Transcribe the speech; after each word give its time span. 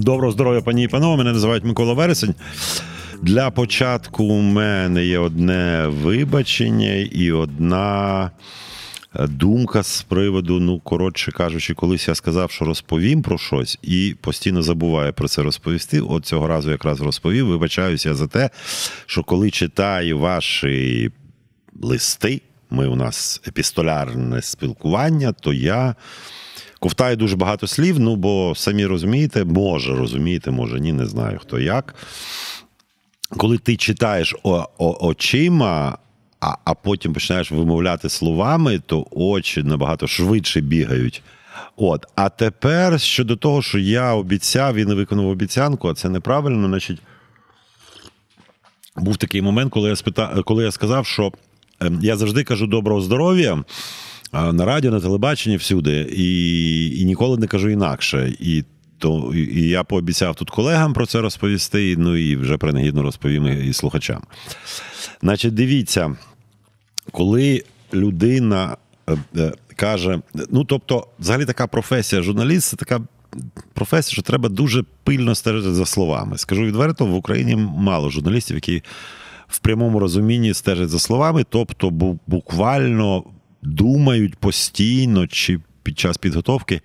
Доброго 0.00 0.32
здоров'я, 0.32 0.60
пані 0.60 0.84
і 0.84 0.88
панове. 0.88 1.16
Мене 1.16 1.32
називають 1.32 1.64
Микола 1.64 1.92
Вересень. 1.92 2.34
Для 3.22 3.50
початку 3.50 4.24
у 4.24 4.40
мене 4.40 5.04
є 5.04 5.18
одне 5.18 5.86
вибачення 5.86 6.94
і 6.94 7.32
одна 7.32 8.30
думка 9.28 9.82
з 9.82 10.02
приводу, 10.02 10.60
ну, 10.60 10.78
коротше 10.78 11.32
кажучи, 11.32 11.74
колись 11.74 12.08
я 12.08 12.14
сказав, 12.14 12.50
що 12.50 12.64
розповім 12.64 13.22
про 13.22 13.38
щось, 13.38 13.78
і 13.82 14.16
постійно 14.20 14.62
забуваю 14.62 15.12
про 15.12 15.28
це 15.28 15.42
розповісти. 15.42 16.00
От 16.00 16.26
цього 16.26 16.46
разу 16.46 16.70
якраз 16.70 17.00
розповів. 17.00 17.46
Вибачаюся 17.46 18.14
за 18.14 18.26
те, 18.26 18.50
що 19.06 19.22
коли 19.22 19.50
читаю 19.50 20.18
ваші 20.18 21.10
листи, 21.82 22.40
ми 22.70 22.86
у 22.86 22.96
нас 22.96 23.40
епістолярне 23.48 24.42
спілкування, 24.42 25.32
то 25.32 25.52
я. 25.52 25.94
Ковтаю 26.80 27.16
дуже 27.16 27.36
багато 27.36 27.66
слів, 27.66 28.00
ну 28.00 28.16
бо 28.16 28.54
самі 28.56 28.86
розумієте, 28.86 29.44
може 29.44 29.94
розумієте, 29.94 30.50
може 30.50 30.80
ні, 30.80 30.92
не 30.92 31.06
знаю 31.06 31.38
хто 31.42 31.58
як. 31.58 31.94
Коли 33.36 33.58
ти 33.58 33.76
читаєш 33.76 34.34
о, 34.42 34.64
о, 34.78 35.06
очима, 35.08 35.98
а 36.40 36.54
а 36.64 36.74
потім 36.74 37.12
починаєш 37.12 37.50
вимовляти 37.50 38.08
словами, 38.08 38.78
то 38.86 39.06
очі 39.10 39.62
набагато 39.62 40.06
швидше 40.06 40.60
бігають. 40.60 41.22
От. 41.76 42.06
А 42.14 42.28
тепер 42.28 43.00
щодо 43.00 43.36
того, 43.36 43.62
що 43.62 43.78
я 43.78 44.14
обіцяв 44.14 44.76
і 44.76 44.84
не 44.84 44.94
виконав 44.94 45.28
обіцянку, 45.28 45.88
а 45.88 45.94
це 45.94 46.08
неправильно, 46.08 46.68
значить, 46.68 46.98
був 48.96 49.16
такий 49.16 49.42
момент, 49.42 49.72
коли 49.72 49.88
я 49.88 49.96
спитав, 49.96 50.44
коли 50.44 50.64
я 50.64 50.70
сказав, 50.70 51.06
що 51.06 51.32
ем, 51.80 51.98
я 52.02 52.16
завжди 52.16 52.44
кажу 52.44 52.66
доброго 52.66 53.00
здоров'я 53.00 53.64
на 54.52 54.64
радіо, 54.64 54.90
на 54.90 55.00
телебаченні 55.00 55.56
всюди, 55.56 56.08
і 56.16 57.00
і 57.00 57.04
ніколи 57.04 57.38
не 57.38 57.46
кажу 57.46 57.68
інакше. 57.68 58.32
І 58.40 58.64
то 58.98 59.32
і 59.34 59.68
я 59.68 59.84
пообіцяв 59.84 60.34
тут 60.34 60.50
колегам 60.50 60.92
про 60.92 61.06
це 61.06 61.20
розповісти, 61.20 61.96
ну 61.98 62.16
і 62.16 62.36
вже 62.36 62.56
принагідно 62.56 63.02
розповім 63.02 63.46
і 63.68 63.72
слухачам. 63.72 64.22
Значить, 65.22 65.54
дивіться, 65.54 66.16
коли 67.12 67.62
людина 67.94 68.76
е, 69.08 69.16
е, 69.36 69.52
каже: 69.76 70.20
ну 70.50 70.64
тобто, 70.64 71.06
взагалі 71.18 71.44
така 71.44 71.66
професія 71.66 72.22
журналіст 72.22 72.68
це 72.68 72.76
така. 72.76 73.00
Професія, 73.74 74.12
що 74.12 74.22
треба 74.22 74.48
дуже 74.48 74.84
пильно 75.04 75.34
стежити 75.34 75.74
за 75.74 75.86
словами. 75.86 76.38
Скажу 76.38 76.62
відверто, 76.62 77.06
в 77.06 77.14
Україні 77.14 77.56
мало 77.56 78.10
журналістів, 78.10 78.56
які 78.56 78.82
в 79.48 79.58
прямому 79.58 79.98
розумінні 79.98 80.54
стежать 80.54 80.88
за 80.88 80.98
словами, 80.98 81.44
тобто 81.48 81.90
буквально 82.26 83.24
думають 83.66 84.36
постійно 84.36 85.26
чи 85.26 85.58
під 85.82 85.98
час 85.98 86.16
підготовки, 86.16 86.80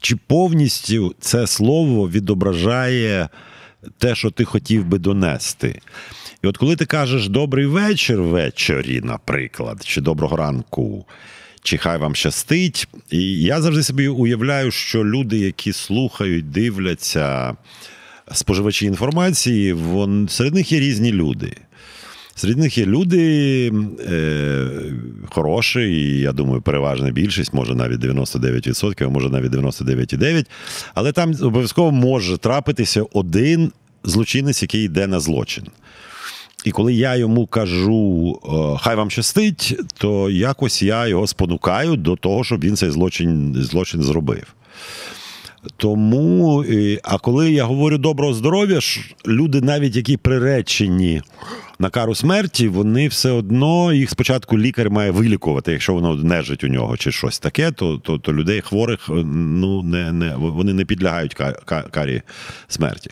чи 0.00 0.16
повністю 0.16 1.14
це 1.20 1.46
слово 1.46 2.10
відображає 2.10 3.28
те, 3.98 4.14
що 4.14 4.30
ти 4.30 4.44
хотів 4.44 4.84
би 4.84 4.98
донести. 4.98 5.80
І 6.42 6.46
от 6.46 6.56
коли 6.56 6.76
ти 6.76 6.86
кажеш 6.86 7.28
добрий 7.28 7.66
вечір 7.66 8.22
ввечері, 8.22 9.00
наприклад, 9.00 9.82
чи 9.84 10.00
доброго 10.00 10.36
ранку, 10.36 11.06
чи 11.62 11.76
хай 11.76 11.98
вам 11.98 12.14
щастить, 12.14 12.88
і 13.10 13.40
я 13.42 13.60
завжди 13.60 13.82
собі 13.82 14.08
уявляю, 14.08 14.70
що 14.70 15.04
люди, 15.04 15.38
які 15.38 15.72
слухають, 15.72 16.50
дивляться 16.50 17.56
споживачі 18.32 18.86
інформації, 18.86 19.72
вон, 19.72 20.28
серед 20.28 20.54
них 20.54 20.72
є 20.72 20.80
різні 20.80 21.12
люди. 21.12 21.52
Серед 22.38 22.58
них 22.58 22.78
є 22.78 22.86
люди 22.86 23.72
е, 24.08 24.66
хороші, 25.30 25.80
і 25.80 26.20
я 26.20 26.32
думаю, 26.32 26.62
переважна 26.62 27.10
більшість, 27.10 27.54
може 27.54 27.74
навіть 27.74 28.00
99%, 28.00 29.04
а 29.04 29.08
може 29.08 29.30
навіть 29.30 29.52
99,9%. 29.52 30.46
Але 30.94 31.12
там 31.12 31.34
обов'язково 31.42 31.90
може 31.90 32.38
трапитися 32.38 33.04
один 33.12 33.72
злочинець, 34.04 34.62
який 34.62 34.84
йде 34.84 35.06
на 35.06 35.20
злочин. 35.20 35.64
І 36.64 36.70
коли 36.70 36.94
я 36.94 37.16
йому 37.16 37.46
кажу, 37.46 38.40
хай 38.80 38.96
вам 38.96 39.10
щастить, 39.10 39.80
то 39.98 40.30
якось 40.30 40.82
я 40.82 41.06
його 41.06 41.26
спонукаю 41.26 41.96
до 41.96 42.16
того, 42.16 42.44
щоб 42.44 42.64
він 42.64 42.76
цей 42.76 42.90
злочин, 42.90 43.54
злочин 43.54 44.02
зробив. 44.02 44.54
Тому, 45.76 46.64
а 47.02 47.18
коли 47.18 47.52
я 47.52 47.64
говорю 47.64 47.98
доброго 47.98 48.34
здоров'я, 48.34 48.80
люди, 49.26 49.60
навіть 49.60 49.96
які 49.96 50.16
приречені 50.16 51.22
на 51.78 51.90
кару 51.90 52.14
смерті, 52.14 52.68
вони 52.68 53.08
все 53.08 53.30
одно 53.30 53.92
їх 53.92 54.10
спочатку 54.10 54.58
лікар 54.58 54.90
має 54.90 55.10
вилікувати, 55.10 55.72
якщо 55.72 55.94
воно 55.94 56.14
нежить 56.14 56.64
у 56.64 56.68
нього 56.68 56.96
чи 56.96 57.12
щось 57.12 57.38
таке, 57.38 57.70
то 57.70 57.98
то, 57.98 58.18
то 58.18 58.32
людей 58.32 58.60
хворих 58.60 59.08
ну 59.24 59.82
не 59.82 60.12
не 60.12 60.36
вони 60.36 60.72
не 60.72 60.84
підлягають 60.84 61.34
карі 61.90 62.22
смерті. 62.68 63.10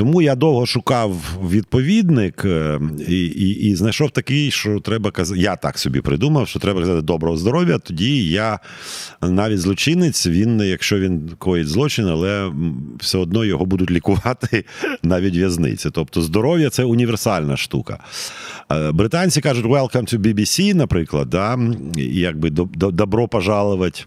Тому 0.00 0.22
я 0.22 0.34
довго 0.34 0.66
шукав 0.66 1.16
відповідник 1.50 2.44
е, 2.44 2.80
і 3.08 3.24
і, 3.24 3.48
і 3.50 3.74
знайшов 3.76 4.10
такий, 4.10 4.50
що 4.50 4.80
треба 4.80 5.10
казати. 5.10 5.40
Я 5.40 5.56
так 5.56 5.78
собі 5.78 6.00
придумав, 6.00 6.48
що 6.48 6.58
треба 6.58 6.80
казати 6.80 7.02
доброго 7.02 7.36
здоров'я. 7.36 7.78
Тоді 7.78 8.28
я 8.28 8.58
навіть 9.22 9.60
злочинець, 9.60 10.26
він, 10.26 10.60
якщо 10.60 10.98
він 10.98 11.30
коїть 11.38 11.68
злочин, 11.68 12.06
але 12.06 12.52
все 12.98 13.18
одно 13.18 13.44
його 13.44 13.64
будуть 13.66 13.90
лікувати 13.90 14.64
навіть 15.02 15.36
в'язниці. 15.36 15.90
Тобто 15.92 16.22
здоров'я 16.22 16.70
це 16.70 16.84
універсальна 16.84 17.56
штука. 17.56 17.98
Е, 18.72 18.92
британці 18.92 19.40
кажуть 19.40 19.66
welcome 19.66 20.14
to 20.14 20.18
BBC, 20.18 20.74
наприклад, 20.74 21.30
да? 21.30 21.58
якби 21.96 22.50
добро 22.74 23.28
пожаловать. 23.28 24.06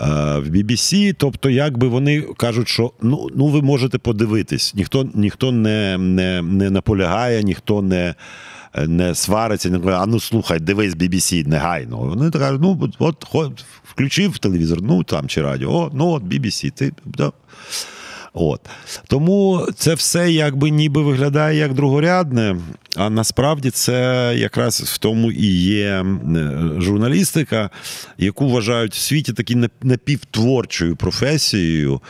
Е, 0.00 0.04
в 0.38 0.48
BBC, 0.48 1.14
тобто, 1.18 1.50
якби 1.50 1.88
вони 1.88 2.20
кажуть, 2.20 2.68
що 2.68 2.92
ну 3.02 3.28
ну 3.34 3.46
ви 3.46 3.62
можете 3.62 3.98
подивитись, 3.98 4.74
ніхто 4.74 5.08
ніхто 5.14 5.52
не 5.52 5.98
не, 5.98 6.42
не 6.42 6.70
наполягає, 6.70 7.42
ніхто 7.42 7.82
не 7.82 8.14
не 8.86 9.14
свариться, 9.14 9.70
не 9.70 9.78
каже, 9.78 9.96
а 9.96 10.06
ну 10.06 10.20
слухай, 10.20 10.60
дивись 10.60 10.94
BBC 10.94 11.48
негайно. 11.48 11.98
Вони 11.98 12.30
кажуть, 12.30 12.60
ну 12.62 12.90
от, 12.98 13.26
от 13.32 13.64
включив 13.84 14.38
телевізор, 14.38 14.78
ну 14.82 15.02
там 15.02 15.28
чи 15.28 15.42
радіо, 15.42 15.72
о, 15.72 15.90
ну 15.94 16.08
от 16.08 16.22
BBC, 16.22 16.70
ти. 16.70 16.92
Да. 17.04 17.32
От. 18.38 18.60
Тому 19.06 19.66
це 19.76 19.94
все 19.94 20.32
якби 20.32 20.70
ніби 20.70 21.02
виглядає 21.02 21.58
як 21.58 21.74
другорядне, 21.74 22.56
а 22.96 23.10
насправді 23.10 23.70
це 23.70 24.32
якраз 24.36 24.80
в 24.80 24.98
тому 24.98 25.32
і 25.32 25.46
є 25.62 26.04
журналістика, 26.78 27.70
яку 28.18 28.48
вважають 28.48 28.94
в 28.94 28.98
світі 28.98 29.32
такі 29.32 29.68
напівтворчою 29.82 30.96
професією. 30.96 32.00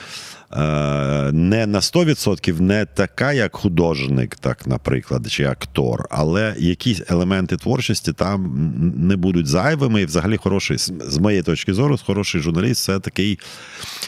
Е, 0.53 1.33
не 1.33 1.67
на 1.67 1.81
100%, 1.81 2.61
не 2.61 2.85
така, 2.85 3.33
як 3.33 3.57
художник, 3.57 4.37
так, 4.37 4.67
наприклад, 4.67 5.27
чи 5.31 5.45
актор, 5.45 6.07
але 6.11 6.55
якісь 6.59 7.03
елементи 7.09 7.57
творчості 7.57 8.13
там 8.13 8.73
не 8.97 9.17
будуть 9.17 9.47
зайвими. 9.47 10.03
І 10.03 10.07
взагалі 10.07 10.37
хороший, 10.37 10.79
з 10.79 11.19
моєї 11.19 11.43
точки 11.43 11.75
зору, 11.75 11.99
хороший 12.07 12.41
журналіст 12.41 12.83
це 12.83 13.01
такий 13.01 13.39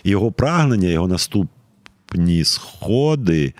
його 0.04 0.32
прагнення, 0.32 0.88
його 0.88 1.08
наступ 1.08 1.50
наступні 2.08 2.44
сходи 2.44 3.54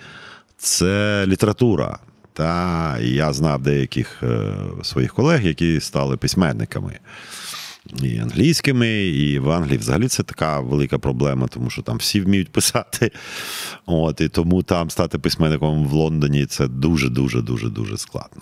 це 0.57 1.25
література. 1.27 1.99
Та 2.33 2.97
я 2.99 3.33
знав 3.33 3.61
деяких 3.61 4.23
е, 4.23 4.53
своїх 4.83 5.13
колег, 5.13 5.45
які 5.45 5.79
стали 5.79 6.17
письменниками. 6.17 6.99
І 8.03 8.19
англійськими, 8.19 8.89
і 9.07 9.39
в 9.39 9.49
Англії 9.49 9.77
взагалі 9.77 10.07
це 10.07 10.23
така 10.23 10.59
велика 10.59 10.99
проблема, 10.99 11.47
тому 11.47 11.69
що 11.69 11.81
там 11.81 11.97
всі 11.97 12.21
вміють 12.21 12.51
писати. 12.51 13.11
От, 13.85 14.21
І 14.21 14.29
тому 14.29 14.63
там 14.63 14.89
стати 14.89 15.19
письменником 15.19 15.87
в 15.87 15.93
Лондоні 15.93 16.45
це 16.45 16.67
дуже-дуже 16.67 17.41
дуже 17.41 17.69
дуже 17.69 17.97
складно. 17.97 18.41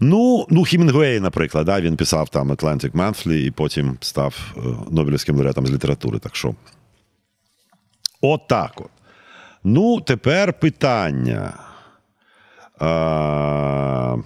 Ну, 0.00 0.46
ну 0.50 0.64
Хімінгуей, 0.64 1.20
наприклад, 1.20 1.66
да, 1.66 1.80
він 1.80 1.96
писав 1.96 2.28
там 2.28 2.52
Atlantic 2.52 2.92
Monthly 2.92 3.34
і 3.34 3.50
потім 3.50 3.96
став 4.00 4.54
е, 4.56 4.60
Нобелівським 4.90 5.34
лауреатом 5.34 5.66
з 5.66 5.70
літератури. 5.70 6.18
Так 6.18 6.36
що, 6.36 6.54
от 8.20 8.48
так 8.48 8.72
от. 8.76 8.95
Ну, 9.68 10.00
тепер 10.00 10.52
питання. 10.52 11.52
А, 12.78 14.16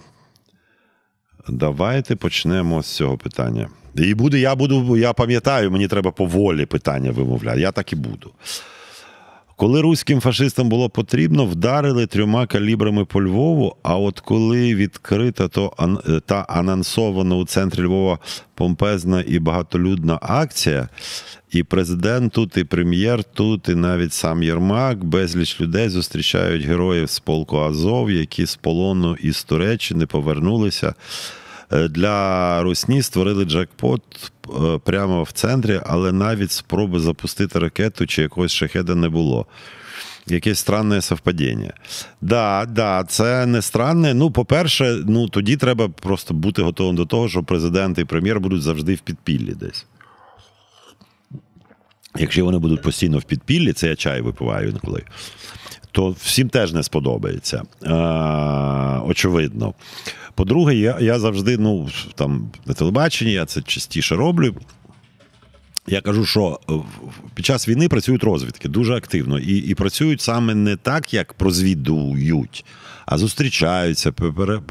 Давайте 1.49 2.17
почнемо 2.17 2.83
з 2.83 2.87
цього 2.87 3.19
питання. 3.19 3.69
І 3.95 4.15
буде, 4.15 4.39
я 4.39 4.55
буду, 4.55 4.97
я 4.97 5.13
пам'ятаю, 5.13 5.71
мені 5.71 5.89
треба 5.89 6.11
поволі 6.11 6.67
питання 6.67 7.11
вимовляти. 7.11 7.61
Я 7.61 7.73
так 7.73 7.93
і 7.93 7.97
буду. 7.97 8.31
Коли 9.61 9.81
руським 9.81 10.21
фашистам 10.21 10.69
було 10.69 10.91
потрібно, 10.91 11.47
вдарили 11.47 12.07
трьома 12.07 12.47
калібрами 12.47 13.05
по 13.05 13.23
Львову. 13.23 13.77
А 13.83 13.97
от 13.97 14.21
коли 14.21 14.75
відкрита 14.75 15.49
то 15.49 15.73
та 16.27 16.47
анонсована 16.49 17.37
у 17.37 17.45
центрі 17.45 17.83
Львова 17.83 18.19
помпезна 18.55 19.25
і 19.27 19.39
багатолюдна 19.39 20.19
акція, 20.23 20.89
і 21.51 21.62
президент 21.62 22.33
тут, 22.33 22.57
і 22.57 22.65
прем'єр 22.65 23.25
тут, 23.25 23.69
і 23.69 23.75
навіть 23.75 24.12
сам 24.12 24.43
Єрмак, 24.43 25.05
безліч 25.05 25.61
людей 25.61 25.89
зустрічають 25.89 26.65
героїв 26.65 27.11
з 27.11 27.21
полку 27.21 27.59
Азов, 27.59 28.11
які 28.11 28.47
з 28.47 28.56
полону 28.56 29.17
із 29.23 29.45
Туреччини 29.45 30.06
повернулися. 30.06 30.95
Е, 31.72 31.88
для 31.88 32.62
Русні 32.62 33.02
створили 33.02 33.44
джекпот 33.44 34.02
е, 34.49 34.78
прямо 34.84 35.22
в 35.22 35.32
центрі, 35.32 35.81
але 35.87 36.12
навіть 36.12 36.52
спроби 36.52 37.00
запустити 37.00 37.58
ракету 37.58 38.06
чи 38.06 38.22
якогось 38.22 38.52
шахеда 38.52 38.94
не 38.94 39.08
було. 39.08 39.46
Якесь 40.26 40.58
странне 40.58 41.00
совпадіння. 41.00 41.72
Да, 42.20 42.67
да, 42.69 43.05
це 43.08 43.46
не 43.46 43.62
странне. 43.62 44.14
Ну, 44.14 44.31
по-перше, 44.31 45.02
ну 45.06 45.28
тоді 45.28 45.56
треба 45.56 45.88
просто 45.88 46.34
бути 46.34 46.62
готовим 46.62 46.96
до 46.96 47.06
того, 47.06 47.28
що 47.28 47.43
президент 47.43 47.99
і 47.99 48.05
прем'єр 48.05 48.40
будуть 48.40 48.62
завжди 48.62 48.94
в 48.94 49.00
підпіллі 49.00 49.55
десь. 49.55 49.87
Якщо 52.17 52.44
вони 52.44 52.58
будуть 52.58 52.82
постійно 52.82 53.19
в 53.19 53.22
підпіллі, 53.22 53.72
це 53.72 53.88
я 53.88 53.96
чай 53.96 54.20
випиваю 54.20 54.69
інколи, 54.69 55.02
то 55.93 56.11
всім 56.11 56.49
теж 56.49 56.72
не 56.72 56.82
сподобається. 56.82 57.62
Е, 57.82 57.93
Очевидно. 59.06 59.75
По-друге, 60.41 60.75
я 60.75 60.97
я 61.01 61.19
завжди 61.19 61.59
ну, 61.59 61.89
там, 62.15 62.51
на 62.67 62.75
телебаченні, 62.75 63.33
я 63.33 63.47
це 63.47 63.63
частіше 63.63 64.17
роблю. 64.17 64.55
Я 65.87 66.01
кажу, 66.01 66.25
що 66.25 66.61
під 67.35 67.47
час 67.47 67.69
війни 67.69 67.89
працюють 67.89 68.25
розвідки 68.25 68.69
дуже 68.69 68.95
активно 68.95 69.39
і 69.39 69.57
і 69.57 69.75
працюють 69.75 70.21
саме 70.21 70.55
не 70.55 70.77
так, 70.77 71.15
як 71.15 71.33
прозвідують, 71.35 72.65
а 73.07 73.19
зустрічаються, 73.19 74.13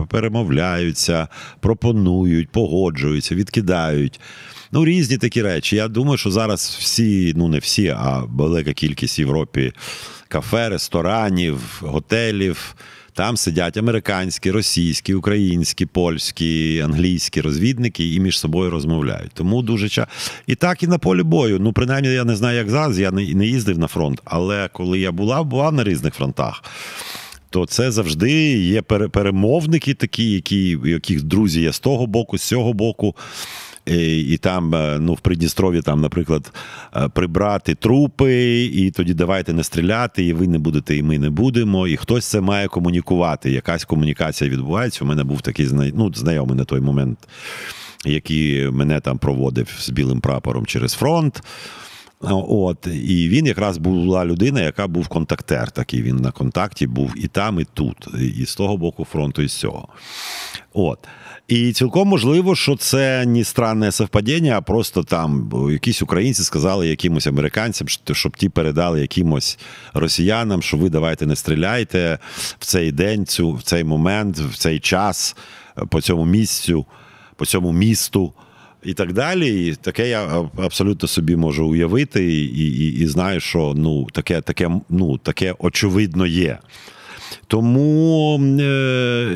перемовляються, 0.10 1.28
пропонують, 1.60 2.50
погоджуються, 2.50 3.36
відкидають. 3.36 4.20
Ну, 4.72 4.86
різні 4.86 5.18
такі 5.18 5.42
речі. 5.42 5.76
Я 5.76 5.88
думаю, 5.88 6.18
що 6.18 6.32
зараз 6.32 6.78
всі, 6.80 7.34
ну 7.36 7.48
не 7.48 7.60
всі, 7.60 7.88
а 7.88 8.24
велика 8.28 8.74
кількість 8.74 9.20
в 9.20 9.22
Європі 9.22 9.74
кафе, 10.28 10.70
ресторанів, 10.70 11.82
готелів. 11.82 12.76
Там 13.14 13.38
сидять 13.38 13.78
американські, 13.78 14.52
російські, 14.52 15.14
українські, 15.14 15.86
польські, 15.86 16.80
англійські 16.80 17.42
розвідники 17.42 18.14
і 18.14 18.20
між 18.20 18.40
собою 18.40 18.70
розмовляють. 18.70 19.32
Тому 19.34 19.62
дуже 19.62 19.90
ча. 19.90 20.08
І 20.48 20.56
так 20.56 20.84
і 20.84 20.88
на 20.88 20.98
полі 20.98 21.24
бою. 21.24 21.60
Ну, 21.60 21.74
принаймні, 21.74 22.14
я 22.14 22.24
не 22.24 22.36
знаю, 22.36 22.58
як 22.58 22.70
зараз. 22.70 23.00
Я 23.00 23.12
не, 23.12 23.48
їздив 23.48 23.80
на 23.80 23.88
фронт, 23.88 24.22
але 24.26 24.70
коли 24.74 25.00
я 25.00 25.12
була, 25.12 25.44
була 25.44 25.72
на 25.72 25.84
різних 25.84 26.14
фронтах. 26.14 26.64
То 27.50 27.66
це 27.66 27.92
завжди 27.92 28.32
є 28.58 28.82
перемовники 28.82 29.94
такі, 29.94 30.32
які, 30.32 30.78
яких 30.86 31.24
друзі 31.24 31.62
є 31.62 31.74
з 31.74 31.80
того 31.80 32.08
боку, 32.08 32.38
з 32.38 32.44
цього 32.44 32.74
боку. 32.74 33.16
І 33.86 34.38
там, 34.38 34.76
е, 34.76 34.98
ну, 35.00 35.14
в 35.14 35.20
Придністрові, 35.20 35.82
там, 35.82 36.02
наприклад, 36.02 36.54
е, 36.96 37.10
прибрати 37.10 37.76
трупи, 37.76 38.64
і 38.64 38.92
тоді 38.92 39.14
давайте 39.14 39.54
не 39.54 39.64
стріляти, 39.64 40.24
і 40.24 40.34
ви 40.34 40.48
не 40.48 40.60
будете, 40.60 40.98
і 40.98 41.04
ми 41.04 41.20
не 41.20 41.30
будемо. 41.30 41.88
І 41.88 41.98
хтось 41.98 42.26
це 42.26 42.42
має 42.42 42.68
комунікувати. 42.68 43.52
Якась 43.52 43.86
комунікація 43.86 44.50
відбувається. 44.50 45.06
У 45.06 45.08
мене 45.08 45.24
був 45.24 45.42
такий 45.42 45.70
ну, 45.74 46.14
знайомий 46.14 46.58
на 46.58 46.66
той 46.66 46.82
момент, 46.82 47.20
який 48.06 48.72
мене 48.72 49.00
там 49.00 49.18
проводив 49.18 49.76
з 49.80 49.90
білим 49.90 50.22
прапором 50.22 50.66
через 50.66 50.94
фронт. 50.94 51.44
От, 52.22 52.88
І 52.88 53.30
він 53.30 53.46
якраз 53.46 53.78
була 53.78 54.26
людина, 54.26 54.62
яка 54.62 54.88
був 54.88 55.08
контактер. 55.08 55.72
Такий 55.72 56.02
він 56.02 56.16
на 56.16 56.32
контакті 56.32 56.88
був 56.88 57.14
і 57.16 57.28
там, 57.28 57.60
і 57.60 57.66
тут, 57.74 58.08
і 58.38 58.46
з 58.46 58.56
того 58.56 58.78
боку 58.78 59.06
фронту, 59.06 59.42
і 59.42 59.48
з 59.48 59.54
цього. 59.54 59.88
От. 60.74 61.00
І 61.48 61.74
цілком 61.74 62.08
можливо, 62.08 62.56
що 62.56 62.76
це 62.76 63.26
не 63.26 63.44
странне 63.44 63.92
совпадіння, 63.92 64.58
а 64.58 64.62
просто 64.62 65.04
там 65.04 65.52
якісь 65.72 66.02
українці 66.02 66.44
сказали 66.44 66.88
якимось 66.88 67.28
американцям, 67.28 67.88
щоб 68.12 68.38
ті 68.38 68.50
передали 68.50 69.02
якимось 69.02 69.60
росіянам, 69.94 70.62
що 70.62 70.78
ви 70.78 70.90
давайте 70.90 71.26
не 71.26 71.36
стріляйте 71.36 72.20
в 72.60 72.66
цей 72.66 72.92
день, 72.92 73.26
цю, 73.26 73.52
в 73.52 73.64
цей 73.64 73.84
момент, 73.84 74.38
в 74.38 74.58
цей 74.58 74.80
час, 74.80 75.36
по 75.90 76.02
цьому 76.02 76.26
місцю, 76.26 76.86
по 77.36 77.46
цьому 77.46 77.72
місту. 77.72 78.34
І 78.84 78.94
так 78.94 79.14
далі. 79.14 79.68
І 79.68 79.76
таке 79.76 80.10
я 80.10 80.50
абсолютно 80.58 81.08
собі 81.08 81.36
можу 81.36 81.68
уявити, 81.68 82.34
і 82.34 82.46
і, 82.46 82.94
і 83.00 83.08
знаю, 83.08 83.40
що 83.40 83.74
ну, 83.78 84.08
таке 84.14 84.42
таке, 84.42 84.70
ну, 84.90 85.18
таке 85.18 85.56
очевидно 85.60 86.26
є. 86.26 86.58
Тому 87.48 88.40
е, 88.60 89.34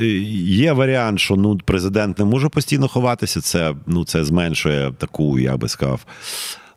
є 0.48 0.74
варіант, 0.74 1.20
що 1.20 1.36
ну, 1.36 1.58
президент 1.66 2.20
не 2.20 2.26
може 2.26 2.50
постійно 2.50 2.88
ховатися. 2.88 3.42
Це 3.42 3.76
ну, 3.88 4.06
це 4.06 4.24
зменшує 4.24 4.92
таку, 4.98 5.40
я 5.40 5.58
би 5.58 5.70
сказав, 5.70 6.06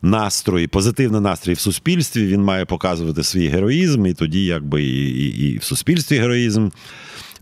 настрої, 0.01 0.67
позитивний 0.67 1.21
настрій 1.21 1.53
в 1.53 1.59
суспільстві. 1.59 2.25
Він 2.25 2.41
має 2.41 2.65
показувати 2.65 3.23
свій 3.23 3.47
героїзм, 3.47 4.05
і 4.05 4.13
тоді, 4.13 4.45
якби 4.45 4.83
і, 4.83 5.09
і, 5.09 5.51
і 5.53 5.57
в 5.57 5.63
суспільстві 5.63 6.17
героїзм. 6.17 6.69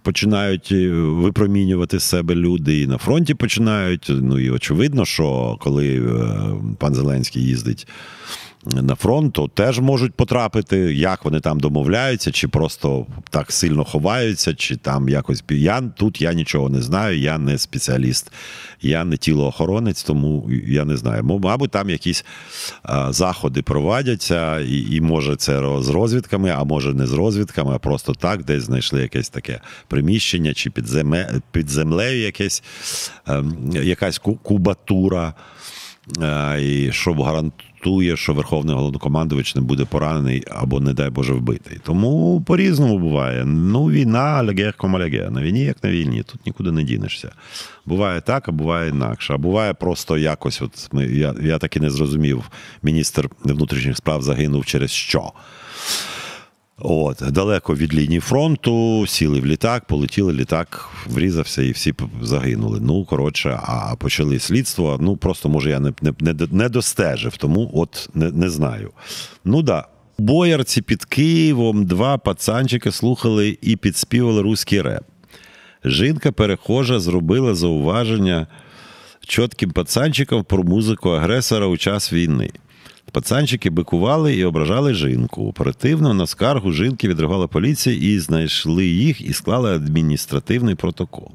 Починають 0.06 0.70
е, 0.72 0.90
випромінювати 0.92 2.00
себе 2.00 2.36
люди, 2.36 2.82
і 2.82 2.88
на 2.88 2.98
фронті 2.98 3.34
починають. 3.34 4.06
Ну 4.10 4.40
і 4.40 4.50
очевидно, 4.50 5.06
що 5.06 5.58
коли 5.60 5.96
е, 5.96 6.28
пан 6.80 6.96
Зеленський 6.96 7.44
їздить 7.44 7.88
на 8.66 8.96
фронт, 8.96 9.34
то 9.34 9.48
теж 9.48 9.80
можуть 9.80 10.14
потрапити, 10.14 10.78
як 10.96 11.26
вони 11.26 11.40
там 11.40 11.60
домовляються, 11.60 12.32
чи 12.32 12.48
просто 12.48 13.06
так 13.30 13.52
сильно 13.52 13.84
ховаються, 13.84 14.56
чи 14.56 14.76
там 14.76 15.10
якось 15.10 15.44
я 15.50 15.82
тут 15.82 16.22
я 16.22 16.34
нічого 16.34 16.70
не 16.70 16.82
знаю, 16.82 17.20
я 17.20 17.38
не 17.38 17.58
спеціаліст, 17.58 18.32
я 18.82 19.06
не 19.06 19.18
тілоохоронець, 19.18 20.04
тому 20.04 20.50
я 20.68 20.86
не 20.86 20.98
знаю. 20.98 21.24
Мабуть, 21.24 21.72
там 21.72 21.90
якісь 21.90 22.26
а, 22.84 23.14
заходи 23.14 23.62
проводяться, 23.62 24.60
і, 24.60 24.96
і 24.96 25.02
може 25.02 25.36
це 25.36 25.82
з 25.82 25.90
розвідками, 25.90 26.50
а 26.50 26.64
може 26.64 26.94
не 26.94 27.08
з 27.08 27.14
розвідками, 27.14 27.76
а 27.76 27.80
просто 27.80 28.14
так, 28.14 28.44
десь 28.44 28.64
знайшли 28.64 29.02
якесь 29.02 29.30
таке 29.30 29.62
приміщення, 29.88 30.54
чи 30.54 30.70
під, 30.70 30.88
земе, 30.88 31.42
під 31.52 31.70
землею 31.70 32.22
якесь, 32.22 32.64
а, 33.26 33.38
ем, 33.38 33.72
якась 33.74 34.18
кубатура. 34.44 35.34
І 36.62 36.92
щоб 36.92 37.18
гарантує, 37.86 38.18
що 38.18 38.34
Верховний 38.34 38.76
головнокомандувач 38.76 39.56
не 39.56 39.62
буде 39.62 39.86
поранений 39.86 40.44
або, 40.52 40.80
не 40.80 40.94
дай 40.94 41.10
Боже, 41.10 41.34
вбитий. 41.34 41.78
Тому 41.84 42.42
по-різному 42.42 43.00
буває. 43.00 43.46
Ну, 43.46 43.86
війна, 43.86 44.20
алегер 44.20 44.74
комалеге. 44.74 45.30
На 45.30 45.42
війні, 45.42 45.60
як 45.60 45.84
на 45.84 45.90
війні, 45.90 46.24
тут 46.24 46.46
нікуди 46.46 46.72
не 46.72 46.84
дінешся. 46.84 47.32
Буває 47.86 48.22
так, 48.22 48.50
а 48.50 48.52
буває 48.52 48.90
інакше. 48.90 49.34
А 49.34 49.38
буває 49.38 49.74
просто 49.74 50.18
якось. 50.18 50.62
От 50.62 50.90
ми, 50.92 51.06
Я 51.06 51.36
я 51.42 51.58
так 51.58 51.78
і 51.78 51.80
не 51.80 51.90
зрозумів, 51.90 52.44
міністр 52.84 53.30
внутрішніх 53.44 53.98
справ 53.98 54.22
загинув 54.22 54.66
через 54.66 54.92
що. 54.92 55.32
От, 56.80 57.24
Далеко 57.32 57.76
від 57.76 57.94
лінії 57.94 58.20
фронту, 58.20 59.08
сіли 59.08 59.40
в 59.40 59.46
літак, 59.46 59.86
полетіли, 59.86 60.34
літак 60.34 60.90
врізався 61.08 61.62
і 61.62 61.72
всі 61.72 61.94
загинули. 62.22 62.80
Ну, 62.82 63.06
коротше, 63.06 63.60
а 63.64 63.96
почали 63.96 64.40
слідство. 64.40 64.98
Ну, 65.02 65.18
просто, 65.18 65.50
може, 65.50 65.70
я 65.70 65.80
не 65.80 65.94
не, 66.02 66.36
не 66.52 66.70
достежив, 66.70 67.38
тому 67.38 67.72
от 67.74 68.10
не 68.14 68.32
не 68.32 68.50
знаю. 68.50 68.92
Ну 69.46 69.62
да. 69.62 69.88
Боярці 70.18 70.82
під 70.82 71.06
Києвом 71.06 71.86
два 71.86 72.18
пацанчики 72.18 72.92
слухали 72.92 73.58
і 73.62 73.76
підспівали 73.76 74.42
руський 74.42 74.82
реп. 74.82 75.04
Жінка 75.86 76.32
перехожа 76.32 77.00
зробила 77.00 77.56
зауваження 77.56 78.48
чітким 79.28 79.72
пацанчикам 79.72 80.44
про 80.44 80.64
музику 80.64 81.10
агресора 81.10 81.66
у 81.66 81.78
час 81.78 82.14
війни. 82.14 82.50
Пацанчики 83.12 83.70
бикували 83.70 84.36
і 84.36 84.46
ображали 84.46 84.94
жінку. 84.94 85.48
Оперативно 85.48 86.14
на 86.14 86.28
скаргу 86.28 86.72
жінки 86.72 87.08
відреагувала 87.08 87.48
поліція 87.48 87.96
і 87.96 88.20
знайшли 88.20 88.86
їх 88.86 89.22
і 89.22 89.34
склали 89.34 89.76
адміністративний 89.76 90.76
протокол. 90.76 91.32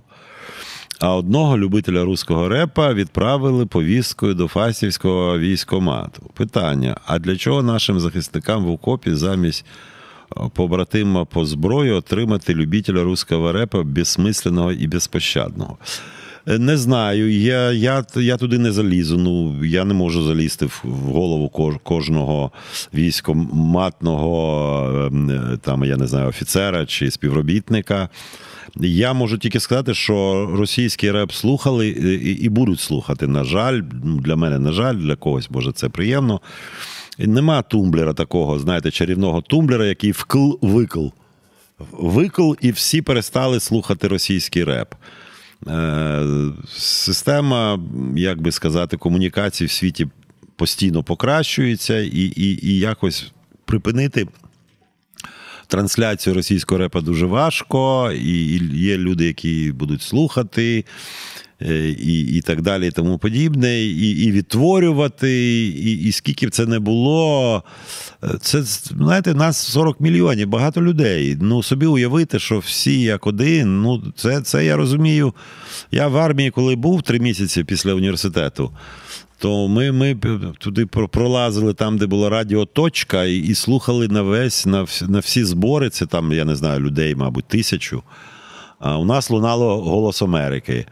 А 1.00 1.14
одного 1.14 1.58
любителя 1.58 2.04
руського 2.04 2.48
репа 2.48 2.94
відправили 2.94 3.66
повісткою 3.66 4.34
до 4.34 4.48
Фасівського 4.48 5.38
військомату. 5.38 6.30
Питання: 6.34 6.96
а 7.06 7.18
для 7.18 7.36
чого 7.36 7.62
нашим 7.62 8.00
захисникам 8.00 8.64
в 8.64 8.70
окопі 8.70 9.14
замість 9.14 9.64
побратима 10.54 11.24
по 11.24 11.44
зброї 11.44 11.92
отримати 11.92 12.54
любителя 12.54 13.02
руського 13.02 13.52
репа 13.52 13.82
безсмисленого 13.82 14.72
і 14.72 14.86
безпощадного? 14.86 15.78
Е, 16.48 16.58
не 16.58 16.76
знаю. 16.76 17.32
Я 17.32 17.72
я, 17.72 18.04
я 18.16 18.36
туди 18.36 18.58
не 18.58 18.72
залізу. 18.72 19.18
Ну 19.18 19.64
я 19.64 19.84
не 19.84 19.94
можу 19.94 20.22
залізти 20.22 20.66
в 20.66 20.82
голову 20.84 21.48
кожного 21.82 22.52
військоматного 22.94 25.06
ем, 25.06 25.30
е, 25.30 25.58
там, 25.62 25.84
я 25.84 25.96
не 25.96 26.06
знаю, 26.06 26.28
офіцера 26.28 26.86
чи 26.86 27.10
співробітника. 27.10 28.08
Я 28.76 29.12
можу 29.12 29.38
тільки 29.38 29.60
сказати, 29.60 29.94
що 29.94 30.48
російський 30.52 31.10
реп 31.10 31.32
слухали 31.32 31.88
і 32.40 32.48
будуть 32.48 32.80
слухати. 32.80 33.26
На 33.26 33.44
жаль, 33.44 33.82
ну, 34.04 34.20
для 34.20 34.36
мене, 34.36 34.58
на 34.58 34.72
жаль, 34.72 34.94
для 34.94 35.16
когось, 35.16 35.50
може, 35.50 35.72
це 35.72 35.88
приємно. 35.88 36.40
Нема 37.18 37.62
тумблера 37.62 38.12
такого, 38.12 38.58
знаєте, 38.58 38.90
чарівного 38.90 39.40
тумблера, 39.40 39.86
який 39.86 40.12
вкл 40.12 40.52
викл. 40.60 41.06
Викл, 41.92 42.52
і 42.60 42.70
всі 42.70 43.02
перестали 43.02 43.60
слухати 43.60 44.08
російський 44.08 44.64
реп. 44.64 44.94
Е, 45.68 46.26
система, 46.76 47.80
як 48.16 48.40
би 48.40 48.52
сказати, 48.52 48.96
комунікації 48.96 49.68
в 49.68 49.70
світі 49.70 50.06
постійно 50.56 51.02
покращується, 51.02 51.98
і, 51.98 52.32
і, 52.36 52.66
і 52.66 52.78
якось 52.78 53.32
припинити. 53.64 54.26
Трансляцію 55.66 56.34
російського 56.34 56.78
репа 56.78 57.00
дуже 57.00 57.26
важко, 57.26 58.12
і 58.12 58.60
є 58.72 58.98
люди, 58.98 59.26
які 59.26 59.72
будуть 59.72 60.02
слухати. 60.02 60.84
Е, 61.62 61.88
і 61.88 62.20
і 62.20 62.40
так 62.40 62.62
далі, 62.62 62.88
і 62.88 62.90
тому 62.90 63.18
подібне, 63.18 63.80
і 63.80 64.10
і 64.10 64.32
відтворювати, 64.32 65.32
і 65.66 65.92
і 65.92 66.12
скільки 66.12 66.46
б 66.46 66.50
це 66.50 66.66
не 66.66 66.78
було. 66.78 67.62
Це, 68.40 68.62
знаєте, 68.62 69.34
нас 69.34 69.56
40 69.56 70.00
мільйонів, 70.00 70.48
багато 70.48 70.82
людей. 70.82 71.36
Ну, 71.40 71.62
собі 71.62 71.86
уявити, 71.86 72.38
що 72.38 72.58
всі 72.58 73.02
як 73.02 73.26
один. 73.26 73.82
Ну, 73.82 74.02
це, 74.16 74.40
це 74.40 74.64
я 74.64 74.76
розумію. 74.76 75.34
Я 75.90 76.08
в 76.08 76.16
армії, 76.16 76.50
коли 76.50 76.76
був 76.76 77.02
три 77.02 77.20
місяці 77.20 77.64
після 77.64 77.94
університету 77.94 78.72
то 79.40 79.68
ми 79.68 79.92
ми 79.92 80.16
туди 80.58 80.86
пролазили 80.86 81.74
там, 81.74 81.98
де 81.98 82.06
була 82.06 82.28
радіоточка, 82.28 83.24
і 83.24 83.36
і 83.36 83.54
слухали 83.54 84.08
на 84.08 84.22
весь 84.22 84.66
на 84.66 84.82
всі, 84.82 85.04
на 85.04 85.18
всі 85.18 85.44
збори. 85.44 85.90
Це 85.90 86.06
там, 86.06 86.32
я 86.32 86.44
не 86.44 86.56
знаю, 86.56 86.80
людей, 86.80 87.14
мабуть, 87.14 87.44
тисячу. 87.44 88.02
А 88.78 88.98
у 88.98 89.04
нас 89.04 89.30
лунало 89.30 89.80
Голос 89.80 90.22
Америки 90.22 90.86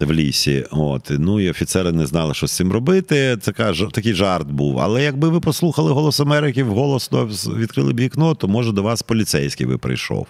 в 0.00 0.12
лісі. 0.12 0.64
От. 0.70 1.06
Ну 1.10 1.40
і 1.40 1.50
офіцери 1.50 1.92
не 1.92 2.06
знали, 2.06 2.34
що 2.34 2.46
з 2.46 2.52
цим 2.52 2.72
робити. 2.72 3.36
Така, 3.36 3.72
Такий 3.92 4.14
жарт 4.14 4.46
був. 4.46 4.80
Але 4.80 5.02
якби 5.02 5.28
ви 5.28 5.40
послухали 5.40 5.92
Голос 5.92 6.20
Америки 6.20 6.62
голосно 6.62 7.24
відкрили 7.56 7.92
б 7.92 8.00
вікно, 8.00 8.34
то 8.34 8.48
може 8.48 8.72
до 8.72 8.82
вас 8.82 9.02
поліцейський 9.02 9.66
би 9.66 9.78
прийшов. 9.78 10.26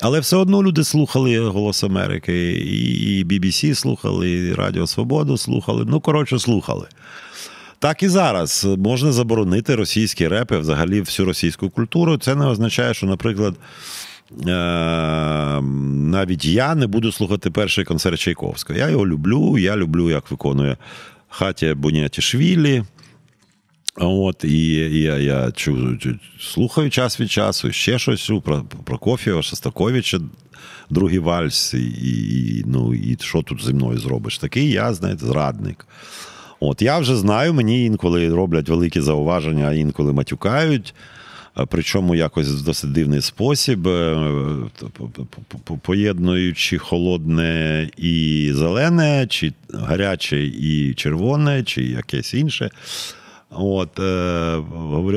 Але 0.00 0.20
все 0.20 0.36
одно 0.36 0.62
люди 0.62 0.84
слухали 0.84 1.38
Голос 1.38 1.84
Америки, 1.84 2.52
і 2.52 3.24
BBC 3.24 3.74
слухали, 3.74 4.30
і 4.30 4.54
Радіо 4.54 4.86
Свободу 4.86 5.36
слухали. 5.36 5.84
Ну, 5.88 6.00
коротше, 6.00 6.38
слухали. 6.38 6.86
Так 7.78 8.02
і 8.02 8.08
зараз 8.08 8.66
можна 8.78 9.12
заборонити 9.12 9.74
російські 9.74 10.28
репи, 10.28 10.58
взагалі 10.58 11.00
всю 11.00 11.26
російську 11.26 11.70
культуру. 11.70 12.18
Це 12.18 12.34
не 12.34 12.46
означає, 12.46 12.94
що, 12.94 13.06
наприклад, 13.06 13.54
навіть 16.10 16.44
я 16.44 16.74
не 16.74 16.86
буду 16.86 17.12
слухати 17.12 17.50
перший 17.50 17.84
концерт 17.84 18.20
Чайковського. 18.20 18.78
Я 18.78 18.90
його 18.90 19.06
люблю, 19.06 19.58
я 19.58 19.76
люблю, 19.76 20.10
як 20.10 20.30
виконує 20.30 20.76
Хатя 21.28 21.74
Бунятішвілі. 21.74 22.84
От, 23.96 24.44
І 24.44 24.74
я 25.00 25.18
я 25.18 25.50
чу, 25.50 25.98
слухаю 26.40 26.90
час 26.90 27.20
від 27.20 27.30
часу, 27.30 27.72
ще 27.72 27.98
щось 27.98 28.30
про 28.44 28.64
Прокоф'єва, 28.84 29.42
Шостаковича, 29.42 30.20
другий 30.90 31.18
вальс, 31.18 31.74
і, 31.74 31.84
і, 31.84 32.64
ну, 32.66 32.94
і 32.94 33.16
що 33.20 33.42
тут 33.42 33.64
зі 33.64 33.72
мною 33.72 33.98
зробиш? 33.98 34.38
Такий 34.38 34.70
я, 34.70 34.94
знаєте, 34.94 35.26
зрадник. 35.26 35.86
От 36.60 36.82
Я 36.82 36.98
вже 36.98 37.16
знаю, 37.16 37.54
мені 37.54 37.84
інколи 37.84 38.28
роблять 38.28 38.68
великі 38.68 39.00
зауваження, 39.00 39.68
а 39.68 39.72
інколи 39.72 40.12
матюкають. 40.12 40.94
Причому 41.68 42.14
якось 42.14 42.48
в 42.48 42.64
досить 42.64 42.92
дивний 42.92 43.20
спосіб, 43.20 43.88
е, 43.88 44.30
поєднуючи 45.82 46.78
холодне 46.78 47.88
і 47.96 48.50
зелене, 48.54 49.26
чи 49.30 49.52
гаряче 49.74 50.44
і 50.44 50.94
червоне, 50.94 51.62
чи 51.62 51.82
якесь 51.82 52.34
інше. 52.34 52.70
От, 53.50 53.98
е, 53.98 54.56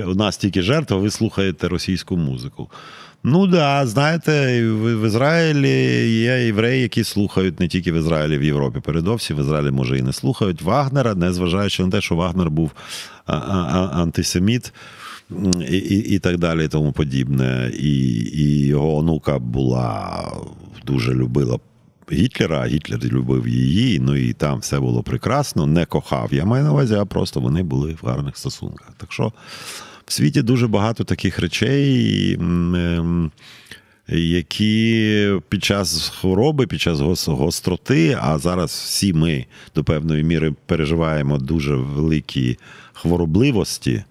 У 0.07 0.15
нас 0.15 0.37
тільки 0.37 0.61
жертва, 0.61 0.97
ви 0.97 1.11
слухаєте 1.11 1.67
російську 1.67 2.17
музику. 2.17 2.69
Ну 3.23 3.47
да, 3.47 3.87
знаєте, 3.87 4.63
в 4.69 5.07
Ізраїлі 5.07 5.69
є 6.19 6.45
євреї, 6.45 6.81
які 6.81 7.03
слухають 7.03 7.59
не 7.59 7.67
тільки 7.67 7.91
в 7.91 7.95
Ізраїлі, 7.95 8.37
в 8.37 8.43
Європі. 8.43 8.79
Передовсім 8.79 9.37
в 9.37 9.39
Ізраїлі, 9.39 9.71
може, 9.71 9.97
і 9.97 10.01
не 10.01 10.13
слухають 10.13 10.61
Вагнера, 10.61 11.15
незважаючи 11.15 11.83
на 11.83 11.91
те, 11.91 12.01
що 12.01 12.15
Вагнер 12.15 12.49
був 12.49 12.71
антисеміт 13.25 14.73
і 15.70 15.77
і, 15.77 16.15
і 16.15 16.20
так 16.20 16.38
далі, 16.38 16.65
і 16.65 16.67
тому 16.67 16.91
подібне. 16.91 17.72
І, 17.79 18.00
і 18.34 18.65
його 18.65 18.98
онука 18.98 19.39
була 19.39 20.32
дуже 20.86 21.13
любила 21.13 21.60
Гітлера, 22.12 22.65
Гітлер 22.65 23.00
любив 23.03 23.48
її, 23.48 24.00
ну 24.00 24.15
і 24.15 24.34
там 24.34 24.60
все 24.60 24.79
було 24.79 25.03
прекрасно, 25.03 25.65
не 25.65 25.86
кохав. 25.86 26.34
Я 26.34 26.46
маю 26.46 26.63
на 26.63 26.72
увазі, 26.72 26.96
а 26.96 27.05
просто 27.05 27.39
вони 27.39 27.63
були 27.63 27.98
в 28.01 28.08
гарних 28.08 28.38
стосунках. 28.38 28.94
Так 28.98 29.13
що 29.13 29.34
в 30.05 30.13
світі 30.13 30.41
дуже 30.41 30.67
багато 30.67 31.03
таких 31.03 31.39
речей, 31.39 32.34
ем, 32.34 33.32
які 34.08 35.32
під 35.50 35.63
час 35.63 36.10
хвороби, 36.20 36.67
під 36.67 36.82
час 36.82 37.27
гостроти, 37.27 38.17
а 38.22 38.38
зараз 38.38 38.72
всі 38.72 39.13
ми 39.13 39.46
до 39.75 39.84
певної 39.84 40.24
міри 40.24 40.53
переживаємо 40.65 41.38
дуже 41.38 41.75
великі 41.75 42.58
хворобливості. 42.94 44.03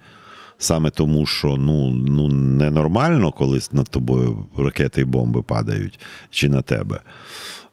Саме 0.59 0.91
тому, 0.91 1.27
що 1.27 1.57
ну 1.57 1.91
ну 1.91 2.29
ненормально, 2.29 3.33
коли 3.33 3.61
над 3.73 3.89
тобою 3.89 4.47
ракети 4.57 5.01
і 5.01 5.05
бомби 5.05 5.43
падають 5.43 6.01
чи 6.31 6.49
на 6.49 6.63
тебе. 6.63 7.01